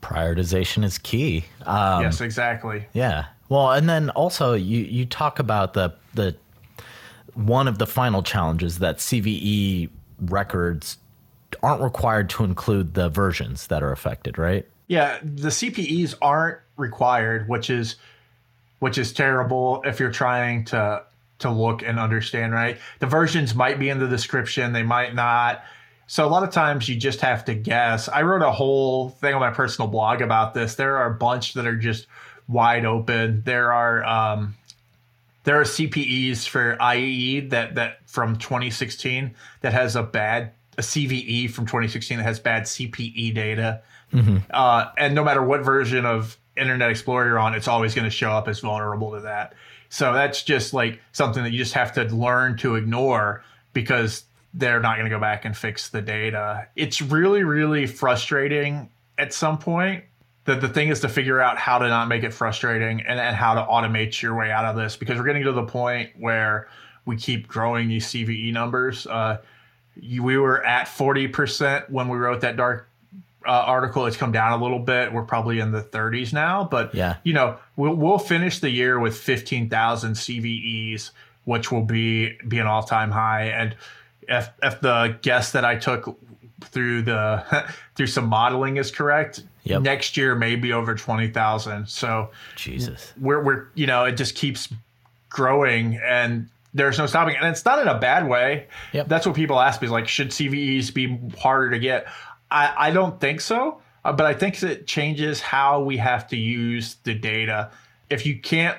Prioritization 0.00 0.82
is 0.82 0.98
key. 0.98 1.44
Um, 1.66 2.02
yes, 2.02 2.20
exactly. 2.20 2.86
Yeah. 2.92 3.26
Well, 3.48 3.70
and 3.70 3.88
then 3.88 4.10
also 4.10 4.54
you 4.54 4.80
you 4.80 5.06
talk 5.06 5.38
about 5.38 5.74
the 5.74 5.94
the 6.14 6.34
one 7.34 7.68
of 7.68 7.78
the 7.78 7.86
final 7.86 8.22
challenges 8.22 8.78
that 8.78 8.98
CVE 8.98 9.90
records 10.20 10.98
aren't 11.62 11.82
required 11.82 12.30
to 12.30 12.44
include 12.44 12.94
the 12.94 13.08
versions 13.08 13.66
that 13.68 13.82
are 13.82 13.92
affected, 13.92 14.38
right? 14.38 14.66
Yeah, 14.88 15.18
the 15.22 15.48
CPEs 15.48 16.14
aren't 16.20 16.58
required, 16.76 17.48
which 17.48 17.70
is 17.70 17.96
which 18.80 18.98
is 18.98 19.12
terrible 19.12 19.82
if 19.84 20.00
you're 20.00 20.10
trying 20.10 20.64
to 20.66 21.04
to 21.38 21.50
look 21.50 21.82
and 21.82 21.98
understand, 21.98 22.52
right? 22.52 22.78
The 22.98 23.06
versions 23.06 23.54
might 23.54 23.78
be 23.78 23.88
in 23.88 23.98
the 23.98 24.08
description, 24.08 24.72
they 24.72 24.82
might 24.82 25.14
not. 25.14 25.62
So 26.06 26.26
a 26.26 26.30
lot 26.30 26.42
of 26.42 26.50
times 26.50 26.88
you 26.88 26.96
just 26.96 27.20
have 27.20 27.44
to 27.46 27.54
guess. 27.54 28.08
I 28.08 28.22
wrote 28.22 28.42
a 28.42 28.50
whole 28.50 29.10
thing 29.10 29.34
on 29.34 29.40
my 29.40 29.50
personal 29.50 29.88
blog 29.88 30.20
about 30.20 30.52
this. 30.52 30.74
There 30.74 30.98
are 30.98 31.06
a 31.06 31.14
bunch 31.14 31.54
that 31.54 31.66
are 31.66 31.76
just 31.76 32.06
wide 32.48 32.84
open. 32.84 33.42
There 33.44 33.72
are 33.72 34.04
um, 34.04 34.54
there 35.44 35.60
are 35.60 35.64
CPEs 35.64 36.48
for 36.48 36.76
IEE 36.76 37.50
that 37.50 37.74
that 37.74 38.08
from 38.08 38.36
2016 38.36 39.34
that 39.60 39.72
has 39.72 39.96
a 39.96 40.02
bad 40.02 40.52
a 40.78 40.82
CVE 40.82 41.50
from 41.50 41.66
2016 41.66 42.18
that 42.18 42.24
has 42.24 42.40
bad 42.40 42.62
CPE 42.62 43.34
data. 43.34 43.82
Mm-hmm. 44.12 44.38
Uh, 44.50 44.86
and 44.96 45.14
no 45.14 45.22
matter 45.22 45.42
what 45.42 45.62
version 45.62 46.06
of 46.06 46.38
Internet 46.56 46.90
Explorer 46.90 47.28
you're 47.28 47.38
on, 47.38 47.54
it's 47.54 47.68
always 47.68 47.94
going 47.94 48.04
to 48.04 48.10
show 48.10 48.30
up 48.30 48.48
as 48.48 48.60
vulnerable 48.60 49.12
to 49.12 49.20
that. 49.20 49.54
So 49.88 50.14
that's 50.14 50.42
just 50.42 50.72
like 50.72 51.00
something 51.12 51.42
that 51.42 51.52
you 51.52 51.58
just 51.58 51.74
have 51.74 51.92
to 51.94 52.04
learn 52.04 52.56
to 52.58 52.76
ignore 52.76 53.44
because 53.74 54.24
they're 54.54 54.80
not 54.80 54.96
going 54.96 55.04
to 55.04 55.14
go 55.14 55.20
back 55.20 55.44
and 55.44 55.56
fix 55.56 55.90
the 55.90 56.00
data. 56.00 56.68
It's 56.76 57.02
really, 57.02 57.42
really 57.42 57.86
frustrating 57.86 58.90
at 59.18 59.32
some 59.32 59.58
point. 59.58 60.04
That 60.44 60.60
the 60.60 60.68
thing 60.68 60.88
is 60.88 61.00
to 61.00 61.08
figure 61.08 61.40
out 61.40 61.56
how 61.56 61.78
to 61.78 61.88
not 61.88 62.08
make 62.08 62.24
it 62.24 62.34
frustrating 62.34 63.00
and, 63.02 63.20
and 63.20 63.36
how 63.36 63.54
to 63.54 63.62
automate 63.62 64.20
your 64.20 64.36
way 64.36 64.50
out 64.50 64.64
of 64.64 64.74
this 64.74 64.96
because 64.96 65.16
we're 65.16 65.24
getting 65.24 65.44
to 65.44 65.52
the 65.52 65.62
point 65.62 66.10
where 66.18 66.68
we 67.04 67.16
keep 67.16 67.46
growing 67.46 67.88
these 67.88 68.06
CVE 68.06 68.52
numbers. 68.52 69.06
Uh, 69.06 69.38
we 70.00 70.36
were 70.38 70.64
at 70.64 70.86
40% 70.86 71.90
when 71.90 72.08
we 72.08 72.18
wrote 72.18 72.40
that 72.40 72.56
dark 72.56 72.88
uh, 73.46 73.50
article. 73.50 74.06
It's 74.06 74.16
come 74.16 74.32
down 74.32 74.58
a 74.58 74.62
little 74.62 74.78
bit. 74.78 75.12
We're 75.12 75.24
probably 75.24 75.58
in 75.58 75.72
the 75.72 75.82
30s 75.82 76.32
now, 76.32 76.64
but 76.64 76.94
yeah, 76.94 77.16
you 77.24 77.34
know, 77.34 77.58
we'll, 77.76 77.94
we'll 77.94 78.18
finish 78.18 78.60
the 78.60 78.70
year 78.70 78.98
with 78.98 79.16
15,000 79.16 80.14
CVEs, 80.14 81.10
which 81.44 81.72
will 81.72 81.82
be 81.82 82.36
be 82.46 82.58
an 82.58 82.66
all 82.66 82.82
time 82.82 83.10
high. 83.10 83.46
And 83.46 83.76
if 84.28 84.48
if 84.62 84.80
the 84.80 85.18
guess 85.22 85.52
that 85.52 85.64
I 85.64 85.76
took 85.76 86.18
through 86.64 87.02
the 87.02 87.66
through 87.94 88.06
some 88.06 88.26
modeling 88.26 88.76
is 88.76 88.90
correct, 88.90 89.42
yep. 89.64 89.82
next 89.82 90.16
year 90.16 90.34
maybe 90.34 90.72
over 90.72 90.94
20,000. 90.94 91.88
So 91.88 92.30
Jesus, 92.56 93.12
we're 93.20 93.42
we're 93.42 93.66
you 93.74 93.86
know, 93.86 94.04
it 94.04 94.12
just 94.12 94.34
keeps 94.34 94.68
growing 95.28 95.98
and 96.04 96.48
there's 96.74 96.98
no 96.98 97.06
stopping 97.06 97.36
and 97.36 97.46
it's 97.46 97.64
not 97.64 97.78
in 97.78 97.88
a 97.88 97.98
bad 97.98 98.26
way 98.26 98.66
yep. 98.92 99.06
that's 99.08 99.26
what 99.26 99.34
people 99.34 99.60
ask 99.60 99.80
me 99.80 99.86
is 99.86 99.92
like 99.92 100.08
should 100.08 100.28
cve's 100.28 100.90
be 100.90 101.18
harder 101.38 101.70
to 101.70 101.78
get 101.78 102.06
I, 102.52 102.88
I 102.88 102.90
don't 102.90 103.18
think 103.18 103.40
so, 103.40 103.80
uh, 104.04 104.12
but 104.12 104.26
I 104.26 104.34
think 104.34 104.62
it 104.62 104.86
changes 104.86 105.40
how 105.40 105.82
we 105.82 105.96
have 105.96 106.28
to 106.28 106.36
use 106.36 106.96
the 107.04 107.14
data. 107.14 107.70
If 108.10 108.26
you 108.26 108.38
can't 108.38 108.78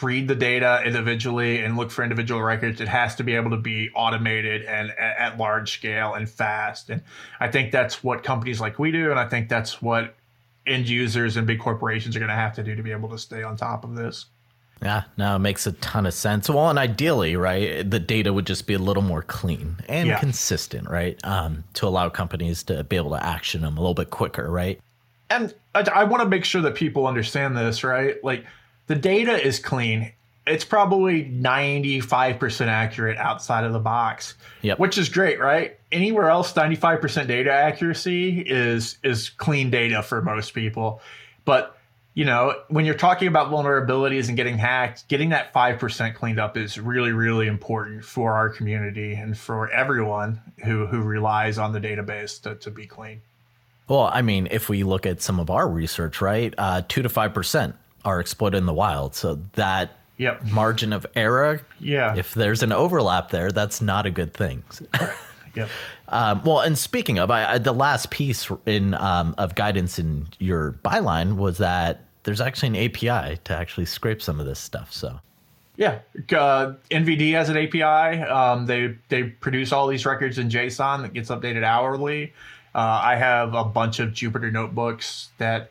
read 0.00 0.28
the 0.28 0.34
data 0.34 0.82
individually 0.84 1.58
and 1.60 1.76
look 1.76 1.90
for 1.90 2.02
individual 2.02 2.42
records, 2.42 2.80
it 2.80 2.88
has 2.88 3.14
to 3.16 3.24
be 3.24 3.34
able 3.34 3.50
to 3.50 3.56
be 3.56 3.90
automated 3.94 4.62
and 4.62 4.90
at, 4.92 5.38
large 5.38 5.72
scale 5.72 6.14
and 6.14 6.28
fast. 6.28 6.90
And 6.90 7.02
I 7.40 7.48
think 7.48 7.72
that's 7.72 8.02
what 8.02 8.22
companies 8.22 8.60
like 8.60 8.78
we 8.78 8.90
do, 8.90 9.10
and 9.10 9.18
I 9.18 9.28
think 9.28 9.48
that's 9.48 9.82
what 9.82 10.14
end 10.66 10.88
users 10.88 11.36
and 11.36 11.46
big 11.46 11.58
corporations 11.58 12.14
are 12.16 12.20
going 12.20 12.28
to 12.28 12.34
have 12.34 12.54
to 12.54 12.62
do 12.62 12.74
to 12.74 12.82
be 12.82 12.92
able 12.92 13.08
to 13.10 13.18
stay 13.18 13.42
on 13.42 13.56
top 13.56 13.84
of 13.84 13.94
this. 13.94 14.26
Yeah, 14.82 15.04
no, 15.16 15.36
it 15.36 15.38
makes 15.38 15.66
a 15.66 15.72
ton 15.72 16.06
of 16.06 16.14
sense. 16.14 16.50
Well, 16.50 16.68
and 16.68 16.78
ideally, 16.78 17.36
right, 17.36 17.88
the 17.88 18.00
data 18.00 18.32
would 18.32 18.46
just 18.46 18.66
be 18.66 18.74
a 18.74 18.78
little 18.80 19.02
more 19.02 19.22
clean 19.22 19.76
and 19.88 20.08
yeah. 20.08 20.18
consistent, 20.18 20.90
right, 20.90 21.18
um, 21.24 21.64
to 21.74 21.86
allow 21.86 22.08
companies 22.08 22.64
to 22.64 22.82
be 22.82 22.96
able 22.96 23.10
to 23.10 23.24
action 23.24 23.60
them 23.62 23.76
a 23.76 23.80
little 23.80 23.94
bit 23.94 24.10
quicker, 24.10 24.50
right? 24.50 24.80
And 25.30 25.54
I, 25.74 25.82
I 25.94 26.04
want 26.04 26.22
to 26.22 26.28
make 26.28 26.44
sure 26.44 26.62
that 26.62 26.74
people 26.74 27.06
understand 27.06 27.56
this, 27.56 27.84
right? 27.84 28.22
Like 28.24 28.44
the 28.86 28.94
data 28.94 29.32
is 29.32 29.58
clean. 29.58 30.12
It's 30.46 30.64
probably 30.64 31.24
95% 31.24 32.66
accurate 32.66 33.16
outside 33.16 33.64
of 33.64 33.72
the 33.72 33.78
box, 33.78 34.34
yep. 34.60 34.78
which 34.78 34.98
is 34.98 35.08
great, 35.08 35.38
right? 35.38 35.78
Anywhere 35.92 36.28
else, 36.28 36.52
95% 36.52 37.28
data 37.28 37.52
accuracy 37.52 38.40
is 38.40 38.98
is 39.04 39.30
clean 39.30 39.70
data 39.70 40.02
for 40.02 40.20
most 40.20 40.52
people. 40.52 41.00
But 41.44 41.76
you 42.14 42.26
know, 42.26 42.54
when 42.68 42.84
you're 42.84 42.94
talking 42.94 43.28
about 43.28 43.50
vulnerabilities 43.50 44.28
and 44.28 44.36
getting 44.36 44.58
hacked, 44.58 45.08
getting 45.08 45.30
that 45.30 45.54
5% 45.54 46.14
cleaned 46.14 46.38
up 46.38 46.56
is 46.58 46.78
really, 46.78 47.12
really 47.12 47.46
important 47.46 48.04
for 48.04 48.34
our 48.34 48.50
community 48.50 49.14
and 49.14 49.36
for 49.36 49.70
everyone 49.70 50.40
who, 50.62 50.86
who 50.86 51.00
relies 51.00 51.56
on 51.56 51.72
the 51.72 51.80
database 51.80 52.42
to, 52.42 52.54
to 52.56 52.70
be 52.70 52.86
clean. 52.86 53.22
Well, 53.88 54.10
I 54.12 54.20
mean, 54.20 54.46
if 54.50 54.68
we 54.68 54.84
look 54.84 55.06
at 55.06 55.22
some 55.22 55.40
of 55.40 55.48
our 55.48 55.66
research, 55.66 56.20
right, 56.20 56.52
uh, 56.58 56.82
2 56.86 57.02
to 57.02 57.08
5% 57.08 57.74
are 58.04 58.20
exploited 58.20 58.58
in 58.58 58.66
the 58.66 58.74
wild. 58.74 59.14
So 59.14 59.40
that 59.52 59.96
yep. 60.16 60.44
margin 60.44 60.92
of 60.92 61.06
error, 61.14 61.60
yeah. 61.80 62.16
if 62.16 62.34
there's 62.34 62.62
an 62.62 62.72
overlap 62.72 63.30
there, 63.30 63.50
that's 63.50 63.80
not 63.80 64.06
a 64.06 64.10
good 64.10 64.34
thing. 64.34 64.64
yep. 65.54 65.68
Um, 66.08 66.42
well, 66.44 66.60
and 66.60 66.76
speaking 66.76 67.18
of, 67.18 67.30
I, 67.30 67.54
I, 67.54 67.58
the 67.58 67.72
last 67.72 68.10
piece 68.10 68.50
in 68.66 68.92
um, 68.92 69.34
of 69.38 69.54
guidance 69.54 69.98
in 69.98 70.28
your 70.38 70.72
byline 70.84 71.36
was 71.36 71.56
that 71.56 72.04
there's 72.24 72.40
actually 72.40 72.78
an 72.78 72.84
API 72.84 73.38
to 73.44 73.56
actually 73.56 73.86
scrape 73.86 74.20
some 74.20 74.38
of 74.38 74.44
this 74.44 74.58
stuff. 74.58 74.92
So, 74.92 75.20
yeah, 75.76 76.00
uh, 76.32 76.74
NVD 76.90 77.32
has 77.32 77.48
an 77.48 77.56
API. 77.56 78.22
Um, 78.24 78.66
they 78.66 78.94
they 79.08 79.22
produce 79.22 79.72
all 79.72 79.86
these 79.86 80.04
records 80.04 80.36
in 80.36 80.50
JSON 80.50 81.00
that 81.00 81.14
gets 81.14 81.30
updated 81.30 81.64
hourly. 81.64 82.34
Uh, 82.74 83.00
I 83.02 83.16
have 83.16 83.54
a 83.54 83.64
bunch 83.64 83.98
of 83.98 84.10
Jupyter 84.10 84.52
notebooks 84.52 85.30
that 85.38 85.70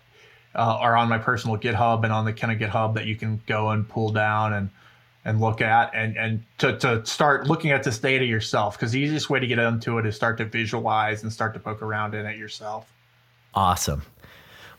uh, 0.56 0.78
are 0.80 0.96
on 0.96 1.10
my 1.10 1.18
personal 1.18 1.58
GitHub 1.58 2.04
and 2.04 2.12
on 2.12 2.26
the 2.26 2.34
Kenna 2.34 2.56
GitHub 2.56 2.96
that 2.96 3.06
you 3.06 3.16
can 3.16 3.42
go 3.48 3.70
and 3.70 3.88
pull 3.88 4.12
down 4.12 4.54
and 4.54 4.70
and 5.24 5.40
look 5.40 5.62
at 5.62 5.94
and 5.94 6.18
and 6.18 6.44
to, 6.58 6.78
to 6.80 7.06
start 7.06 7.48
looking 7.48 7.72
at 7.72 7.84
this 7.84 8.00
data 8.00 8.26
yourself. 8.26 8.78
Because 8.78 8.92
the 8.92 9.00
easiest 9.00 9.30
way 9.30 9.40
to 9.40 9.48
get 9.48 9.60
into 9.60 9.98
it 9.98 10.06
is 10.06 10.16
start 10.16 10.38
to 10.38 10.46
visualize 10.46 11.24
and 11.24 11.32
start 11.32 11.54
to 11.54 11.60
poke 11.60 11.82
around 11.82 12.16
in 12.16 12.26
it 12.26 12.38
yourself. 12.38 12.92
Awesome. 13.54 14.02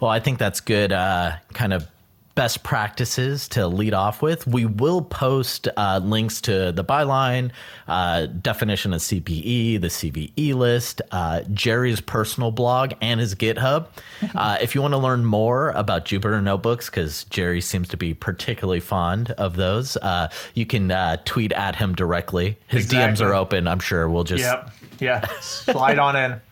Well 0.00 0.10
i 0.10 0.18
think 0.18 0.38
that's 0.38 0.60
good 0.60 0.92
uh, 0.92 1.36
kind 1.52 1.72
of 1.72 1.86
best 2.34 2.62
practices 2.62 3.48
to 3.48 3.66
lead 3.66 3.94
off 3.94 4.22
with. 4.22 4.46
We 4.46 4.64
will 4.64 5.02
post 5.02 5.68
uh, 5.76 6.00
links 6.02 6.40
to 6.42 6.72
the 6.72 6.84
byline, 6.84 7.50
uh, 7.88 8.26
definition 8.26 8.92
of 8.92 9.00
CPE, 9.00 9.80
the 9.80 9.88
CVE 9.88 10.54
list, 10.54 11.02
uh, 11.10 11.42
Jerry's 11.52 12.00
personal 12.00 12.50
blog, 12.50 12.94
and 13.00 13.20
his 13.20 13.34
GitHub. 13.34 13.86
Uh, 14.34 14.56
if 14.62 14.74
you 14.74 14.80
want 14.80 14.92
to 14.92 14.98
learn 14.98 15.24
more 15.24 15.70
about 15.70 16.04
Jupyter 16.04 16.42
Notebooks, 16.42 16.88
because 16.88 17.24
Jerry 17.24 17.60
seems 17.60 17.86
to 17.88 17.96
be 17.96 18.14
particularly 18.14 18.80
fond 18.80 19.32
of 19.32 19.56
those, 19.56 19.96
uh, 19.98 20.28
you 20.54 20.64
can 20.64 20.90
uh, 20.90 21.16
tweet 21.24 21.52
at 21.52 21.76
him 21.76 21.94
directly. 21.94 22.56
His 22.66 22.84
exactly. 22.84 23.24
DMs 23.24 23.28
are 23.28 23.34
open. 23.34 23.68
I'm 23.68 23.80
sure 23.80 24.08
we'll 24.08 24.24
just. 24.24 24.42
Yep. 24.42 24.70
Yeah. 25.00 25.28
Slide 25.40 25.98
on 25.98 26.16
in. 26.16 26.40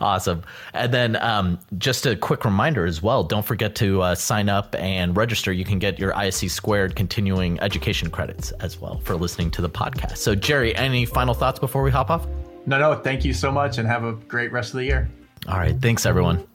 Awesome. 0.00 0.42
And 0.72 0.92
then 0.92 1.16
um, 1.16 1.58
just 1.78 2.06
a 2.06 2.16
quick 2.16 2.44
reminder 2.44 2.86
as 2.86 3.02
well 3.02 3.24
don't 3.24 3.44
forget 3.44 3.74
to 3.76 4.02
uh, 4.02 4.14
sign 4.14 4.48
up 4.48 4.74
and 4.76 5.16
register. 5.16 5.52
You 5.52 5.64
can 5.64 5.78
get 5.78 5.98
your 5.98 6.12
ISC 6.12 6.50
squared 6.50 6.96
continuing 6.96 7.60
education 7.60 8.10
credits 8.10 8.52
as 8.52 8.80
well 8.80 9.00
for 9.00 9.16
listening 9.16 9.50
to 9.52 9.62
the 9.62 9.70
podcast. 9.70 10.18
So, 10.18 10.34
Jerry, 10.34 10.74
any 10.76 11.04
final 11.04 11.34
thoughts 11.34 11.58
before 11.58 11.82
we 11.82 11.90
hop 11.90 12.10
off? 12.10 12.26
No, 12.66 12.78
no. 12.78 12.94
Thank 12.94 13.24
you 13.24 13.32
so 13.32 13.50
much 13.50 13.78
and 13.78 13.88
have 13.88 14.04
a 14.04 14.12
great 14.12 14.52
rest 14.52 14.74
of 14.74 14.78
the 14.78 14.84
year. 14.84 15.08
All 15.46 15.58
right. 15.58 15.80
Thanks, 15.80 16.04
everyone. 16.04 16.46